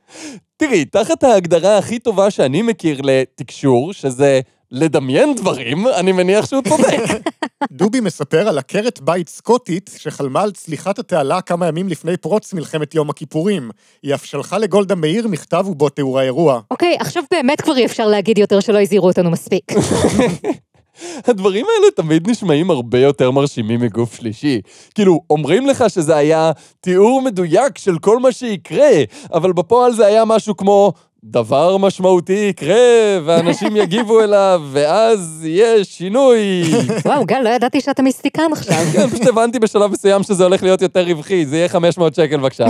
תראי, 0.57 0.85
תחת 0.85 1.25
ההגדרה 1.25 1.79
הכי 1.79 1.99
טובה 1.99 2.31
שאני 2.31 2.63
מכיר 2.63 3.01
לתקשור, 3.03 3.93
שזה 3.93 4.41
לדמיין 4.75 5.35
דברים, 5.35 5.89
אני 5.89 6.13
מניח 6.13 6.47
שהוא 6.47 6.63
צודק. 6.69 6.99
דובי 7.73 8.01
מספר 8.01 8.49
על 8.49 8.59
עקרת 8.59 9.01
בית 9.01 9.29
סקוטית 9.29 9.91
שחלמה 9.99 10.43
על 10.43 10.53
צליחת 10.53 10.99
התעלה 10.99 11.41
כמה 11.41 11.67
ימים 11.69 11.89
לפני 11.89 12.17
פרוץ 12.17 12.55
מלחמת 12.55 12.95
יום 12.95 13.11
הכיפורים. 13.11 13.71
היא 14.03 14.15
אף 14.15 14.25
שלחה 14.25 14.59
לגולדה 14.59 14.95
מאיר 14.95 15.29
מכתב 15.29 15.65
ובו 15.69 15.89
תיאור 15.89 16.19
האירוע. 16.19 16.61
אוקיי, 16.71 16.97
עכשיו 17.01 17.23
באמת 17.31 17.61
כבר 17.61 17.77
אי 17.77 17.85
אפשר 17.85 18.07
להגיד 18.07 18.39
יותר 18.39 18.61
שלא 18.61 18.81
הזהירו 18.81 19.07
אותנו 19.07 19.31
מספיק. 19.31 19.73
הדברים 21.29 21.67
האלה 21.69 21.91
תמיד 21.97 22.31
נשמעים 22.31 22.71
הרבה 22.71 22.99
יותר 22.99 23.31
מרשימים 23.31 23.81
מגוף 23.81 24.15
שלישי. 24.15 24.61
כאילו, 24.95 25.21
אומרים 25.31 25.67
לך 25.67 25.85
שזה 25.89 26.17
היה 26.17 26.53
תיאור 26.81 27.23
מדויק 27.23 27.79
של 27.79 27.99
כל 27.99 28.19
מה 28.19 28.33
שיקרה, 28.33 28.91
אבל 29.33 29.53
בפועל 29.53 29.93
זה 29.93 30.07
היה 30.07 30.25
משהו 30.25 30.57
כמו 30.57 30.93
דבר 31.27 31.77
משמעותי 31.77 32.33
יקרה, 32.33 33.19
ואנשים 33.25 33.77
יגיבו 33.83 34.21
אליו, 34.21 34.63
ואז 34.73 35.45
יהיה 35.45 35.85
שינוי. 35.85 36.63
וואו, 37.05 37.25
גל, 37.25 37.41
לא 37.41 37.49
ידעתי 37.49 37.81
שאתה 37.81 38.03
מיסטיקן 38.03 38.53
עכשיו. 38.53 38.77
כן, 38.93 39.11
פשוט 39.11 39.27
הבנתי 39.27 39.59
בשלב 39.59 39.91
מסוים 39.91 40.23
שזה 40.23 40.45
הולך 40.45 40.63
להיות 40.63 40.83
יותר 40.83 41.05
רווחי, 41.05 41.47
זה 41.47 41.57
יהיה 41.57 41.69
500 41.69 42.15
שקל 42.15 42.37
בבקשה. 42.37 42.67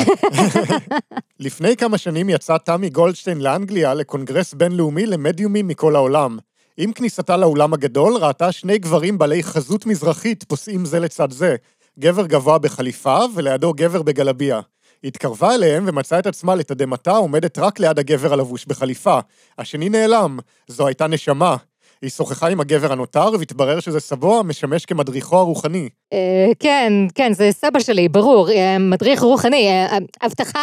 לפני 1.40 1.76
כמה 1.76 1.98
שנים 1.98 2.30
יצא 2.30 2.56
תמי 2.58 2.90
גולדשטיין 2.90 3.40
לאנגליה 3.40 3.94
לקונגרס 3.94 4.54
בינלאומי 4.54 5.06
למדיומים 5.06 5.68
מכל 5.68 5.96
העולם. 5.96 6.38
עם 6.76 6.92
כניסתה 6.92 7.36
לאולם 7.36 7.72
הגדול 7.72 8.16
ראתה 8.16 8.52
שני 8.52 8.78
גברים 8.78 9.18
בעלי 9.18 9.42
חזות 9.42 9.86
מזרחית 9.86 10.44
פוסעים 10.44 10.84
זה 10.84 11.00
לצד 11.00 11.30
זה, 11.30 11.56
גבר 11.98 12.26
גבוה 12.26 12.58
בחליפה 12.58 13.18
ולידו 13.34 13.72
גבר 13.72 14.02
בגלביה. 14.02 14.60
התקרבה 15.04 15.54
אליהם 15.54 15.84
ומצאה 15.86 16.18
את 16.18 16.26
עצמה 16.26 16.54
לתדהמתה 16.54 17.10
עומדת 17.10 17.58
רק 17.58 17.80
ליד 17.80 17.98
הגבר 17.98 18.32
הלבוש 18.32 18.66
בחליפה. 18.66 19.18
השני 19.58 19.88
נעלם, 19.88 20.38
זו 20.68 20.86
הייתה 20.86 21.06
נשמה. 21.06 21.56
היא 22.04 22.10
שוחחה 22.10 22.48
עם 22.48 22.60
הגבר 22.60 22.92
הנותר, 22.92 23.28
והתברר 23.38 23.80
שזה 23.80 24.00
סבו 24.00 24.38
המשמש 24.38 24.86
כמדריכו 24.86 25.36
הרוחני. 25.36 25.88
אה, 26.12 26.18
כן, 26.58 26.92
כן, 27.14 27.32
זה 27.32 27.50
סבא 27.52 27.80
שלי, 27.80 28.08
ברור, 28.08 28.50
אה, 28.50 28.78
מדריך 28.78 29.22
רוחני. 29.22 29.68
אה, 29.68 29.98
הבטחה? 30.22 30.60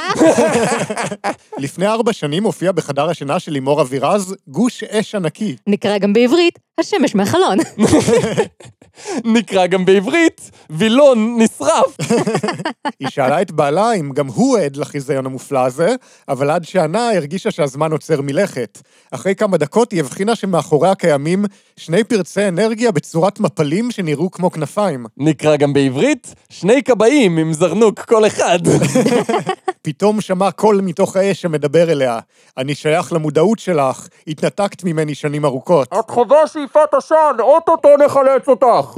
לפני 1.58 1.88
ארבע 1.88 2.14
שנים 2.14 2.44
הופיע 2.44 2.72
בחדר 2.72 3.10
השינה 3.10 3.40
של 3.40 3.52
לימור 3.52 3.82
אבירז 3.82 4.36
גוש 4.48 4.84
אש 4.84 5.16
ענקי. 5.16 5.56
נקרא 5.68 5.98
גם 5.98 6.14
בעברית, 6.14 6.60
השמש 6.80 7.16
מהחלון. 7.16 7.58
נקרא 9.36 9.68
גם 9.68 9.86
בעברית, 9.86 10.52
וילון 10.70 11.38
נשרף. 11.42 11.98
היא 13.00 13.10
שאלה 13.10 13.42
את 13.42 13.52
בעלה 13.52 13.94
אם 13.94 14.12
גם 14.12 14.28
הוא 14.28 14.58
עד 14.58 14.76
לחיזיון 14.76 15.26
המופלא 15.26 15.66
הזה, 15.66 15.96
אבל 16.28 16.50
עד 16.50 16.64
שענה 16.64 17.12
הרגישה 17.12 17.52
שהזמן 17.52 17.92
עוצר 17.92 18.22
מלכת. 18.22 18.82
אחרי 19.12 19.36
כמה 19.36 19.58
דקות 19.58 19.92
היא 19.92 20.00
הבחינה 20.00 20.36
שמאחוריה 20.36 20.96
קיימים 20.96 21.31
שני 21.78 22.04
פרצי 22.04 22.48
אנרגיה 22.48 22.92
בצורת 22.92 23.40
מפלים 23.40 23.92
שנראו 23.92 24.32
כמו 24.32 24.52
כנפיים. 24.52 25.06
נקרא 25.18 25.56
גם 25.56 25.74
בעברית, 25.74 26.36
שני 26.50 26.84
כבאים 26.84 27.38
עם 27.38 27.54
זרנוק 27.54 28.00
כל 28.00 28.28
אחד. 28.28 28.60
פתאום 29.82 30.22
שמע 30.22 30.52
קול 30.52 30.82
מתוך 30.82 31.16
האש 31.16 31.42
שמדבר 31.42 31.92
אליה. 31.92 32.20
אני 32.58 32.76
שייך 32.76 33.14
למודעות 33.14 33.60
שלך, 33.60 34.08
התנתקת 34.28 34.84
ממני 34.84 35.16
שנים 35.16 35.46
ארוכות. 35.46 35.88
את 36.00 36.10
חווה 36.10 36.48
שאיפת 36.48 36.94
עשן, 36.94 37.36
אוטוטו 37.40 37.90
נחלץ 38.06 38.48
אותך. 38.48 38.92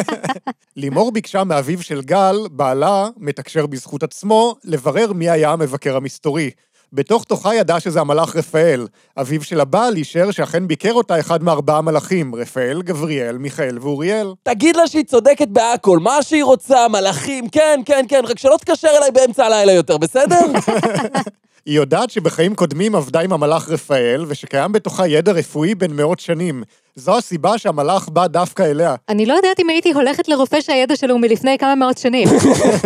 לימור 0.76 1.12
ביקשה 1.12 1.44
מאביו 1.44 1.82
של 1.82 2.02
גל, 2.02 2.36
בעלה, 2.50 3.08
מתקשר 3.16 3.66
בזכות 3.66 4.02
עצמו, 4.02 4.56
לברר 4.64 5.12
מי 5.12 5.30
היה 5.30 5.52
המבקר 5.52 5.96
המסתורי. 5.96 6.50
בתוך 6.92 7.24
תוכה 7.24 7.54
ידע 7.54 7.80
שזה 7.80 8.00
המלאך 8.00 8.36
רפאל. 8.36 8.86
אביו 9.20 9.42
של 9.42 9.60
הבעל 9.60 9.96
אישר 9.96 10.30
שאכן 10.30 10.68
ביקר 10.68 10.92
אותה 10.92 11.20
אחד 11.20 11.42
מארבעה 11.42 11.80
מלאכים, 11.80 12.34
רפאל, 12.34 12.82
גבריאל, 12.82 13.38
מיכאל 13.38 13.78
ואוריאל. 13.80 14.34
תגיד 14.42 14.76
לה 14.76 14.86
שהיא 14.86 15.04
צודקת 15.04 15.48
בהכל, 15.48 15.98
מה 15.98 16.22
שהיא 16.22 16.44
רוצה, 16.44 16.88
מלאכים, 16.88 17.48
כן, 17.48 17.80
כן, 17.84 18.04
כן, 18.08 18.22
רק 18.24 18.38
שלא 18.38 18.56
תקשר 18.60 18.88
אליי 18.98 19.10
באמצע 19.10 19.46
הלילה 19.46 19.72
יותר, 19.72 19.96
בסדר? 19.96 20.40
היא 21.66 21.76
יודעת 21.76 22.10
שבחיים 22.10 22.54
קודמים 22.54 22.94
עבדה 22.94 23.20
עם 23.20 23.32
המלאך 23.32 23.68
רפאל, 23.68 24.24
ושקיים 24.28 24.72
בתוכה 24.72 25.08
ידע 25.08 25.32
רפואי 25.32 25.74
בן 25.74 25.92
מאות 25.92 26.20
שנים. 26.20 26.62
זו 26.98 27.18
הסיבה 27.18 27.58
שהמלאך 27.58 28.08
בא 28.08 28.26
דווקא 28.26 28.62
אליה. 28.62 28.94
אני 29.08 29.26
לא 29.26 29.34
יודעת 29.34 29.60
אם 29.60 29.68
הייתי 29.68 29.92
הולכת 29.92 30.28
לרופא 30.28 30.60
שהידע 30.60 30.96
שלו 30.96 31.12
הוא 31.14 31.20
מלפני 31.20 31.58
כמה 31.58 31.74
מאות 31.74 31.98
שנים. 31.98 32.28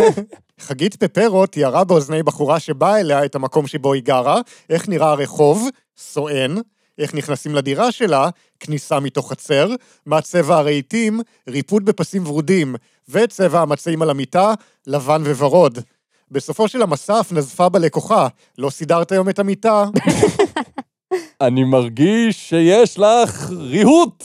חגית 0.67 0.95
פפרו 0.95 1.45
תיארה 1.45 1.83
באוזני 1.83 2.23
בחורה 2.23 2.59
שבאה 2.59 2.99
אליה 2.99 3.25
את 3.25 3.35
המקום 3.35 3.67
שבו 3.67 3.93
היא 3.93 4.03
גרה, 4.03 4.41
איך 4.69 4.89
נראה 4.89 5.11
הרחוב, 5.11 5.69
סואן, 5.97 6.55
איך 6.97 7.13
נכנסים 7.13 7.55
לדירה 7.55 7.91
שלה, 7.91 8.29
כניסה 8.59 8.99
מתוך 8.99 9.31
חצר, 9.31 9.69
מה 10.05 10.21
צבע 10.21 10.57
הרהיטים, 10.57 11.19
ריפוד 11.49 11.85
בפסים 11.85 12.27
ורודים, 12.27 12.75
וצבע 13.09 13.61
המצעים 13.61 14.01
על 14.01 14.09
המיטה, 14.09 14.53
לבן 14.87 15.21
וורוד. 15.21 15.79
בסופו 16.31 16.67
של 16.67 16.81
המסע 16.81 17.19
אף 17.19 17.31
נזפה 17.31 17.69
בלקוחה, 17.69 18.27
לא 18.57 18.69
סידרת 18.69 19.11
היום 19.11 19.29
את 19.29 19.39
המיטה. 19.39 19.85
אני 21.41 21.63
מרגיש 21.63 22.49
שיש 22.49 22.99
לך 22.99 23.49
ריהוט, 23.57 24.23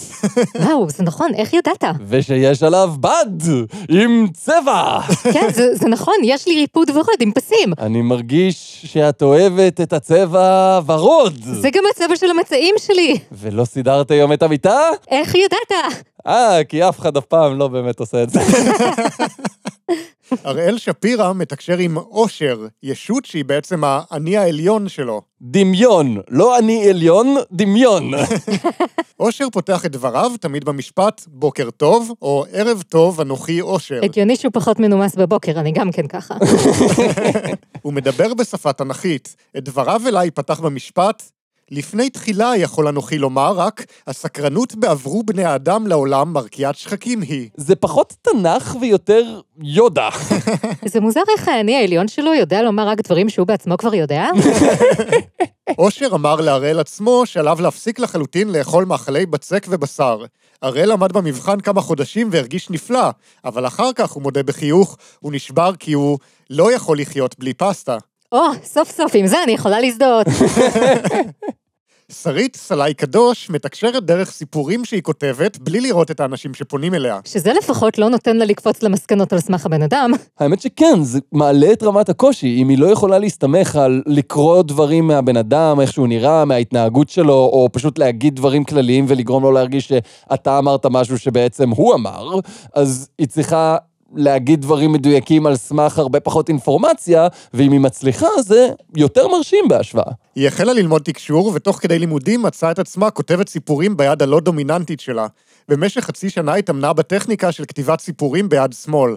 וואו, 0.60 0.90
זה 0.90 1.02
נכון, 1.02 1.30
איך 1.34 1.52
ידעת? 1.52 1.84
ושיש 2.08 2.62
עליו 2.62 2.92
בד 3.00 3.48
עם 3.88 4.26
צבע. 4.34 5.00
כן, 5.32 5.48
זה 5.52 5.74
זה 5.74 5.88
נכון, 5.88 6.14
יש 6.24 6.48
לי 6.48 6.54
ריפוד 6.60 6.90
ורוד 6.90 7.20
עם 7.20 7.32
פסים. 7.32 7.72
אני 7.78 8.02
מרגיש 8.02 8.82
שאת 8.86 9.22
אוהבת 9.22 9.80
את 9.80 9.92
הצבע 9.92 10.80
ורוד. 10.86 11.42
זה 11.42 11.70
גם 11.70 11.82
הצבע 11.90 12.16
של 12.16 12.30
המצעים 12.30 12.74
שלי. 12.78 13.18
ולא 13.32 13.64
סידרת 13.64 14.10
היום 14.10 14.32
את 14.32 14.42
המיטה? 14.42 14.80
איך 15.10 15.34
ידעת? 15.34 15.94
אה, 16.26 16.64
כי 16.68 16.88
אף 16.88 16.98
אחד 16.98 17.16
אף 17.16 17.24
פעם 17.24 17.58
לא 17.58 17.68
באמת 17.68 18.00
עושה 18.00 18.22
את 18.22 18.30
זה. 18.30 18.40
אראל 20.46 20.78
שפירא 20.78 21.32
מתקשר 21.32 21.78
עם 21.78 21.96
אושר, 21.96 22.66
ישות 22.82 23.24
שהיא 23.24 23.44
בעצם 23.44 23.82
האני 23.84 24.36
העליון 24.36 24.88
שלו. 24.88 25.22
דמיון, 25.42 26.20
לא 26.30 26.58
אני 26.58 26.90
עליון, 26.90 27.36
דמיון. 27.52 28.10
אושר 29.20 29.50
פותח 29.52 29.86
את 29.86 29.92
דבריו 29.92 30.32
תמיד 30.40 30.64
במשפט 30.64 31.24
בוקר 31.26 31.70
טוב, 31.70 32.12
או 32.22 32.44
ערב 32.52 32.82
טוב, 32.88 33.20
אנוכי 33.20 33.60
אושר. 33.60 34.00
הגיוני 34.02 34.36
שהוא 34.36 34.52
פחות 34.52 34.80
מנומס 34.80 35.14
בבוקר, 35.14 35.60
אני 35.60 35.72
גם 35.72 35.92
כן 35.92 36.06
ככה. 36.06 36.34
הוא 37.82 37.92
מדבר 37.92 38.34
בשפה 38.34 38.72
תנכית. 38.72 39.36
את 39.56 39.64
דבריו 39.64 40.02
אליי 40.06 40.30
פתח 40.30 40.60
במשפט, 40.60 41.22
לפני 41.70 42.10
תחילה 42.10 42.52
יכול 42.56 42.88
אנוכי 42.88 43.18
לומר 43.18 43.52
רק, 43.52 43.84
הסקרנות 44.06 44.74
בעברו 44.74 45.22
בני 45.22 45.44
האדם 45.44 45.86
לעולם 45.86 46.32
מרקיעת 46.32 46.76
שחקים 46.76 47.20
היא. 47.20 47.48
זה 47.56 47.76
פחות 47.76 48.14
תנ"ך 48.22 48.76
ויותר 48.80 49.40
יודה. 49.58 50.08
זה 50.92 51.00
מוזר 51.00 51.20
איך 51.36 51.48
האני 51.48 51.76
העליון 51.76 52.08
שלו 52.08 52.34
יודע 52.34 52.62
לומר 52.62 52.88
רק 52.88 53.00
דברים 53.00 53.28
שהוא 53.28 53.46
בעצמו 53.46 53.76
כבר 53.76 53.94
יודע. 53.94 54.26
אושר 55.78 56.08
אמר 56.14 56.40
להראל 56.40 56.80
עצמו 56.80 57.22
שעליו 57.24 57.58
להפסיק 57.60 57.98
לחלוטין 57.98 58.48
לאכול 58.48 58.84
מאכלי 58.84 59.26
בצק 59.26 59.66
ובשר. 59.68 60.24
הראל 60.62 60.92
עמד 60.92 61.12
במבחן 61.12 61.60
כמה 61.60 61.80
חודשים 61.80 62.28
והרגיש 62.32 62.70
נפלא, 62.70 63.10
אבל 63.44 63.66
אחר 63.66 63.92
כך, 63.92 64.10
הוא 64.10 64.22
מודה 64.22 64.42
בחיוך, 64.42 64.96
הוא 65.20 65.32
נשבר 65.32 65.72
כי 65.78 65.92
הוא 65.92 66.18
לא 66.50 66.72
יכול 66.72 67.00
לחיות 67.00 67.38
בלי 67.38 67.54
פסטה. 67.54 67.98
או, 68.32 68.40
סוף 68.64 68.90
סוף, 68.90 69.12
עם 69.14 69.26
זה 69.26 69.42
אני 69.42 69.52
יכולה 69.52 69.80
להזדהות. 69.80 70.26
שרית 72.12 72.56
סלעי 72.56 72.94
קדוש 72.94 73.50
מתקשרת 73.50 74.04
דרך 74.04 74.30
סיפורים 74.30 74.84
שהיא 74.84 75.02
כותבת 75.02 75.58
בלי 75.58 75.80
לראות 75.80 76.10
את 76.10 76.20
האנשים 76.20 76.54
שפונים 76.54 76.94
אליה. 76.94 77.20
שזה 77.24 77.52
לפחות 77.52 77.98
לא 77.98 78.08
נותן 78.08 78.36
לה 78.36 78.44
לקפוץ 78.44 78.82
למסקנות 78.82 79.32
על 79.32 79.40
סמך 79.40 79.66
הבן 79.66 79.82
אדם. 79.82 80.10
האמת 80.38 80.60
שכן, 80.60 81.02
זה 81.02 81.18
מעלה 81.32 81.72
את 81.72 81.82
רמת 81.82 82.08
הקושי. 82.08 82.58
אם 82.62 82.68
היא 82.68 82.78
לא 82.78 82.86
יכולה 82.86 83.18
להסתמך 83.18 83.76
על 83.76 84.02
לקרוא 84.06 84.62
דברים 84.62 85.06
מהבן 85.06 85.36
אדם, 85.36 85.80
איך 85.80 85.92
שהוא 85.92 86.08
נראה, 86.08 86.44
מההתנהגות 86.44 87.08
שלו, 87.08 87.34
או 87.52 87.68
פשוט 87.72 87.98
להגיד 87.98 88.36
דברים 88.36 88.64
כלליים 88.64 89.04
ולגרום 89.08 89.42
לו 89.42 89.52
להרגיש 89.52 89.88
שאתה 89.88 90.58
אמרת 90.58 90.86
משהו 90.86 91.18
שבעצם 91.18 91.70
הוא 91.70 91.94
אמר, 91.94 92.38
אז 92.74 93.08
היא 93.18 93.26
צריכה 93.28 93.76
להגיד 94.14 94.60
דברים 94.60 94.92
מדויקים 94.92 95.46
על 95.46 95.56
סמך 95.56 95.98
הרבה 95.98 96.20
פחות 96.20 96.48
אינפורמציה, 96.48 97.28
ואם 97.54 97.72
היא 97.72 97.80
מצליחה, 97.80 98.28
זה 98.40 98.68
יותר 98.96 99.28
מרשים 99.28 99.68
בהשוואה. 99.68 100.12
היא 100.34 100.48
החלה 100.48 100.72
ללמוד 100.72 101.02
תקשור, 101.02 101.52
ותוך 101.54 101.76
כדי 101.76 101.98
לימודים 101.98 102.42
מצאה 102.42 102.70
את 102.70 102.78
עצמה 102.78 103.10
כותבת 103.10 103.48
סיפורים 103.48 103.96
ביד 103.96 104.22
הלא 104.22 104.40
דומיננטית 104.40 105.00
שלה. 105.00 105.26
במשך 105.68 106.00
חצי 106.00 106.30
שנה 106.30 106.54
התאמנה 106.54 106.92
בטכניקה 106.92 107.52
של 107.52 107.64
כתיבת 107.64 108.00
סיפורים 108.00 108.48
ביד 108.48 108.72
שמאל. 108.72 109.16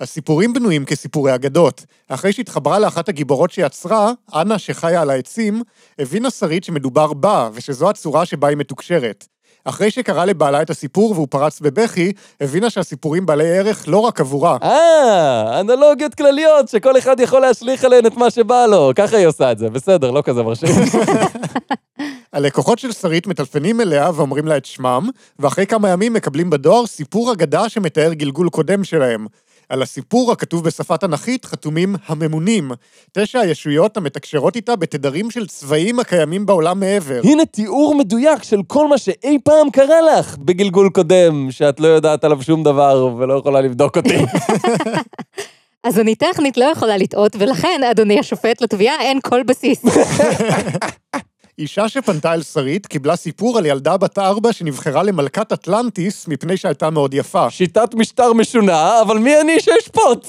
הסיפורים 0.00 0.52
בנויים 0.52 0.84
כסיפורי 0.84 1.34
אגדות. 1.34 1.84
אחרי 2.08 2.32
שהתחברה 2.32 2.78
לאחת 2.78 3.08
הגיבורות 3.08 3.50
שיצרה, 3.50 4.12
אנה 4.34 4.58
שחיה 4.58 5.02
על 5.02 5.10
העצים, 5.10 5.62
הבינה 5.98 6.30
שרית 6.30 6.64
שמדובר 6.64 7.12
בה, 7.12 7.50
ושזו 7.52 7.90
הצורה 7.90 8.26
שבה 8.26 8.48
היא 8.48 8.56
מתוקשרת. 8.56 9.26
אחרי 9.64 9.90
שקרא 9.90 10.24
לבעלה 10.24 10.62
את 10.62 10.70
הסיפור 10.70 11.12
והוא 11.12 11.26
פרץ 11.30 11.60
בבכי, 11.60 12.12
הבינה 12.40 12.70
שהסיפורים 12.70 13.26
בעלי 13.26 13.58
ערך 13.58 13.84
לא 13.88 13.98
רק 13.98 14.20
עבורה. 14.20 14.56
אה, 14.62 15.60
אנלוגיות 15.60 16.14
כלליות, 16.14 16.68
שכל 16.68 16.98
אחד 16.98 17.20
יכול 17.20 17.40
להשליך 17.40 17.84
עליהן 17.84 18.06
את 18.06 18.16
מה 18.16 18.30
שבא 18.30 18.66
לו. 18.66 18.90
ככה 18.96 19.16
היא 19.16 19.26
עושה 19.26 19.52
את 19.52 19.58
זה, 19.58 19.70
בסדר, 19.70 20.10
לא 20.10 20.22
כזה 20.22 20.42
מרשים. 20.42 20.68
הלקוחות 22.32 22.78
של 22.78 22.92
שרית 22.92 23.26
מטלפנים 23.26 23.80
אליה 23.80 24.10
ואומרים 24.14 24.46
לה 24.46 24.56
את 24.56 24.64
שמם, 24.64 25.08
ואחרי 25.38 25.66
כמה 25.66 25.88
ימים 25.88 26.12
מקבלים 26.12 26.50
בדואר 26.50 26.86
סיפור 26.86 27.32
אגדה 27.32 27.68
שמתאר 27.68 28.12
גלגול 28.12 28.48
קודם 28.48 28.84
שלהם. 28.84 29.26
על 29.70 29.82
הסיפור 29.82 30.32
הכתוב 30.32 30.64
בשפה 30.64 30.96
תנכית 30.96 31.44
חתומים 31.44 31.96
הממונים, 32.06 32.70
תשע 33.12 33.40
הישויות 33.40 33.96
המתקשרות 33.96 34.56
איתה 34.56 34.76
בתדרים 34.76 35.30
של 35.30 35.46
צבעים 35.46 36.00
הקיימים 36.00 36.46
בעולם 36.46 36.80
מעבר. 36.80 37.20
הנה 37.24 37.44
תיאור 37.44 37.94
מדויק 37.94 38.42
של 38.42 38.60
כל 38.66 38.88
מה 38.88 38.98
שאי 38.98 39.38
פעם 39.44 39.70
קרה 39.70 40.00
לך 40.00 40.36
בגלגול 40.38 40.90
קודם, 40.90 41.50
שאת 41.50 41.80
לא 41.80 41.86
יודעת 41.86 42.24
עליו 42.24 42.42
שום 42.42 42.62
דבר 42.62 43.14
ולא 43.18 43.34
יכולה 43.34 43.60
לבדוק 43.60 43.96
אותי. 43.96 44.18
אז 45.84 45.98
אני 45.98 46.14
טכנית 46.14 46.56
לא 46.56 46.64
יכולה 46.64 46.96
לטעות, 46.96 47.36
ולכן, 47.38 47.80
אדוני 47.90 48.18
השופט, 48.18 48.60
לתביעה 48.60 49.00
אין 49.00 49.18
כל 49.22 49.42
בסיס. 49.42 49.82
אישה 51.60 51.88
שפנתה 51.88 52.34
אל 52.34 52.42
שרית 52.42 52.86
קיבלה 52.86 53.16
סיפור 53.16 53.58
על 53.58 53.66
ילדה 53.66 53.96
בת 53.96 54.18
ארבע 54.18 54.52
שנבחרה 54.52 55.02
למלכת 55.02 55.52
אטלנטיס 55.52 56.28
מפני 56.28 56.56
שהייתה 56.56 56.90
מאוד 56.90 57.14
יפה. 57.14 57.50
שיטת 57.50 57.94
משטר 57.94 58.32
משונה, 58.32 59.02
אבל 59.02 59.18
מי 59.18 59.40
אני 59.40 59.60
שאשפוט? 59.60 60.26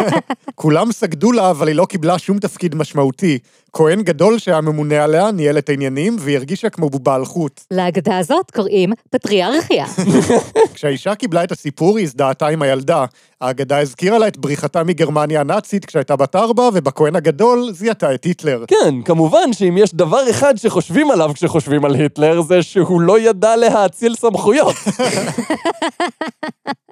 כולם 0.54 0.92
סגדו 0.92 1.32
לה, 1.32 1.50
אבל 1.50 1.68
היא 1.68 1.76
לא 1.76 1.84
קיבלה 1.84 2.18
שום 2.18 2.38
תפקיד 2.38 2.74
משמעותי. 2.74 3.38
כהן 3.72 4.02
גדול 4.02 4.38
שהיה 4.38 4.60
ממונה 4.60 5.04
עליה, 5.04 5.30
ניהל 5.30 5.58
את 5.58 5.68
העניינים, 5.68 6.16
והיא 6.20 6.36
הרגישה 6.36 6.70
כמו 6.70 6.90
בובה 6.90 7.14
על 7.14 7.24
חוט. 7.24 7.60
להגדה 7.70 8.18
הזאת 8.18 8.50
קוראים 8.50 8.92
פטריארכיה. 9.10 9.86
כשהאישה 10.74 11.14
קיבלה 11.14 11.44
את 11.44 11.52
הסיפור, 11.52 11.98
היא 11.98 12.04
הזדהתה 12.04 12.46
עם 12.46 12.62
הילדה. 12.62 13.04
האגדה 13.40 13.80
הזכירה 13.80 14.18
לה 14.18 14.28
את 14.28 14.38
בריחתה 14.38 14.84
מגרמניה 14.84 15.40
הנאצית 15.40 15.84
כשהייתה 15.84 16.16
בת 16.16 16.36
ארבע, 16.36 16.68
ובכהן 16.74 17.16
הגדול 17.16 17.72
זיהתה 17.72 18.14
את 18.14 18.24
היטלר. 18.24 18.64
כן, 18.68 19.02
כמובן 19.04 19.52
שאם 19.52 19.78
יש 19.78 19.94
דבר 19.94 20.30
אחד 20.30 20.56
שחושבים 20.56 21.10
עליו 21.10 21.30
כשחושבים 21.34 21.84
על 21.84 21.94
היטלר, 21.94 22.42
זה 22.42 22.62
שהוא 22.62 23.00
לא 23.00 23.18
ידע 23.18 23.56
להאציל 23.56 24.14
סמכויות. 24.14 24.76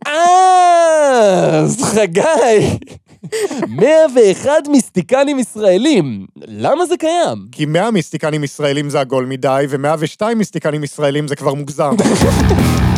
אה, 0.06 1.58
אז 1.58 1.82
חגי, 1.82 2.20
101 3.68 4.50
מיסטיקנים 4.68 5.38
ישראלים, 5.38 6.26
למה 6.36 6.86
זה 6.86 6.96
קיים? 6.96 7.46
כי 7.52 7.66
100 7.66 7.90
מיסטיקנים 7.90 8.44
ישראלים 8.44 8.90
זה 8.90 9.00
עגול 9.00 9.26
מדי, 9.26 9.64
ו-102 9.68 10.34
מיסטיקנים 10.34 10.84
ישראלים 10.84 11.28
זה 11.28 11.36
כבר 11.36 11.54
מוגזם. 11.54 11.90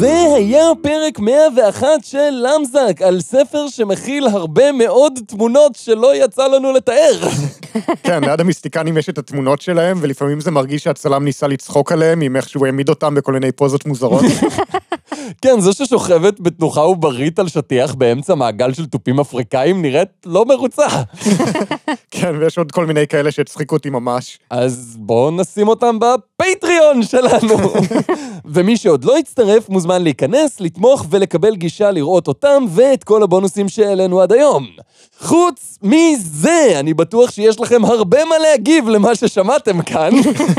זה 0.00 0.34
היה 0.36 0.64
פרק 0.82 1.18
101 1.18 1.86
של 2.02 2.30
למזק, 2.30 3.02
על 3.02 3.20
ספר 3.20 3.68
שמכיל 3.68 4.26
הרבה 4.26 4.72
מאוד 4.72 5.18
תמונות 5.26 5.76
שלא 5.76 6.24
יצא 6.24 6.46
לנו 6.46 6.72
לתאר. 6.72 7.28
כן, 8.02 8.24
ליד 8.24 8.40
המיסטיקנים 8.40 8.98
יש 8.98 9.08
את 9.08 9.18
התמונות 9.18 9.60
שלהם, 9.60 9.98
ולפעמים 10.00 10.40
זה 10.40 10.50
מרגיש 10.50 10.84
שהצלם 10.84 11.24
ניסה 11.24 11.46
לצחוק 11.46 11.92
עליהם 11.92 12.20
עם 12.20 12.36
איך 12.36 12.48
שהוא 12.48 12.66
העמיד 12.66 12.88
אותם 12.88 13.14
בכל 13.14 13.32
מיני 13.32 13.52
פוזות 13.52 13.86
מוזרות. 13.86 14.24
כן, 15.42 15.60
זו 15.60 15.72
ששוכבת 15.72 16.40
בתנוחה 16.40 16.80
עוברית 16.80 17.38
על 17.38 17.48
שטיח 17.48 17.94
באמצע 17.94 18.34
מעגל 18.34 18.72
של 18.72 18.86
תופים 18.86 19.20
אפריקאים 19.20 19.82
נראית 19.82 20.08
לא 20.26 20.44
מרוצה. 20.44 20.86
כן, 22.10 22.34
ויש 22.40 22.58
עוד 22.58 22.72
כל 22.72 22.86
מיני 22.86 23.06
כאלה 23.06 23.30
שהצחיקו 23.30 23.76
אותי 23.76 23.90
ממש. 23.90 24.38
אז 24.50 24.96
בואו 24.98 25.30
נשים 25.30 25.68
אותם 25.68 25.98
בפטריון 25.98 27.02
שלנו. 27.02 27.56
ומי 28.44 28.76
שעוד 28.76 29.04
לא 29.04 29.18
הצטרף 29.18 29.68
מוזמן 29.68 29.89
להיכנס, 29.98 30.60
לתמוך 30.60 31.06
ולקבל 31.10 31.56
גישה 31.56 31.90
לראות 31.90 32.28
אותם 32.28 32.64
ואת 32.68 33.04
כל 33.04 33.22
הבונוסים 33.22 33.68
שהעלינו 33.68 34.20
עד 34.20 34.32
היום. 34.32 34.66
חוץ 35.20 35.78
מזה, 35.82 36.72
אני 36.80 36.94
בטוח 36.94 37.30
שיש 37.30 37.60
לכם 37.60 37.84
הרבה 37.84 38.24
מה 38.24 38.34
להגיב 38.38 38.88
למה 38.88 39.14
ששמעתם 39.14 39.82
כאן. 39.82 40.10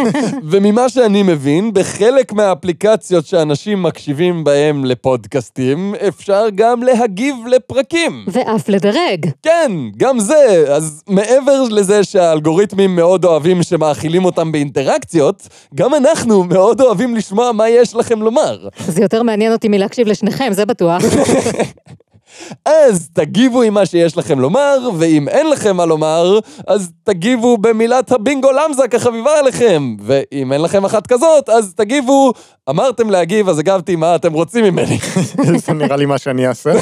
וממה 0.51 0.89
שאני 0.89 1.23
מבין, 1.23 1.73
בחלק 1.73 2.33
מהאפליקציות 2.33 3.25
שאנשים 3.25 3.83
מקשיבים 3.83 4.43
בהם 4.43 4.85
לפודקאסטים, 4.85 5.95
אפשר 6.07 6.45
גם 6.55 6.83
להגיב 6.83 7.35
לפרקים. 7.47 8.25
ואף 8.27 8.69
לדרג. 8.69 9.29
כן, 9.43 9.71
גם 9.97 10.19
זה. 10.19 10.65
אז 10.67 11.03
מעבר 11.07 11.61
לזה 11.69 12.03
שהאלגוריתמים 12.03 12.95
מאוד 12.95 13.25
אוהבים 13.25 13.63
שמאכילים 13.63 14.25
אותם 14.25 14.51
באינטראקציות, 14.51 15.47
גם 15.75 15.95
אנחנו 15.95 16.43
מאוד 16.43 16.81
אוהבים 16.81 17.15
לשמוע 17.15 17.51
מה 17.51 17.69
יש 17.69 17.95
לכם 17.95 18.21
לומר. 18.21 18.67
זה 18.87 19.01
יותר 19.01 19.20
מעניין 19.23 19.51
אותי 19.51 19.67
מלהקשיב 19.67 20.07
לשניכם, 20.07 20.49
זה 20.51 20.65
בטוח. 20.65 21.01
אז 22.65 23.09
תגיבו 23.13 23.61
עם 23.61 23.73
מה 23.73 23.85
שיש 23.85 24.17
לכם 24.17 24.39
לומר, 24.39 24.89
ואם 24.97 25.29
אין 25.29 25.49
לכם 25.49 25.77
מה 25.77 25.85
לומר, 25.85 26.39
אז 26.67 26.91
תגיבו 27.03 27.57
במילת 27.57 28.11
הבינגו 28.11 28.49
למזק 28.51 28.95
החביבה 28.95 29.39
עליכם. 29.39 29.95
ואם 30.01 30.53
אין 30.53 30.61
לכם 30.61 30.85
אחת 30.85 31.07
כזאת, 31.07 31.49
אז 31.49 31.73
תגיבו, 31.75 32.33
אמרתם 32.69 33.09
להגיב, 33.09 33.49
אז 33.49 33.59
הגבתי 33.59 33.95
מה 33.95 34.15
אתם 34.15 34.33
רוצים 34.33 34.65
ממני. 34.65 34.97
זה 35.65 35.73
נראה 35.73 35.95
לי 35.95 36.05
מה 36.05 36.17
שאני 36.17 36.47
אעשה. 36.47 36.71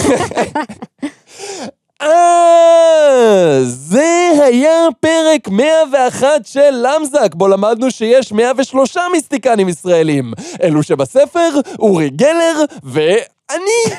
אה, 2.01 3.59
זה 3.61 4.31
היה 4.43 4.87
פרק 4.99 5.47
101 5.47 6.27
של 6.45 6.71
למזק, 6.71 7.35
בו 7.35 7.47
למדנו 7.47 7.91
שיש 7.91 8.31
103 8.31 8.97
מיסטיקנים 9.11 9.69
ישראלים. 9.69 10.33
אלו 10.63 10.83
שבספר, 10.83 11.49
אורי 11.79 12.09
גלר 12.09 12.63
ואני. 12.83 13.95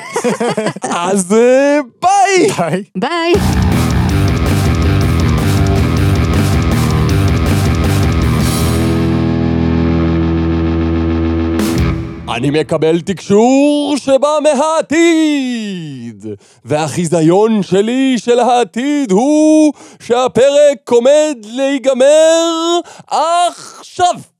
אז 0.83 1.33
אה, 1.33 1.79
ביי! 2.01 2.51
ביי. 2.57 2.83
ביי. 2.95 3.33
אני 12.35 12.49
מקבל 12.49 13.01
תקשור 13.01 13.95
שבא 13.97 14.37
מהעתיד, 14.43 16.25
והחיזיון 16.65 17.63
שלי 17.63 18.17
של 18.17 18.39
העתיד 18.39 19.11
הוא 19.11 19.73
שהפרק 19.99 20.89
עומד 20.89 21.35
להיגמר 21.43 22.79
עכשיו. 23.07 24.30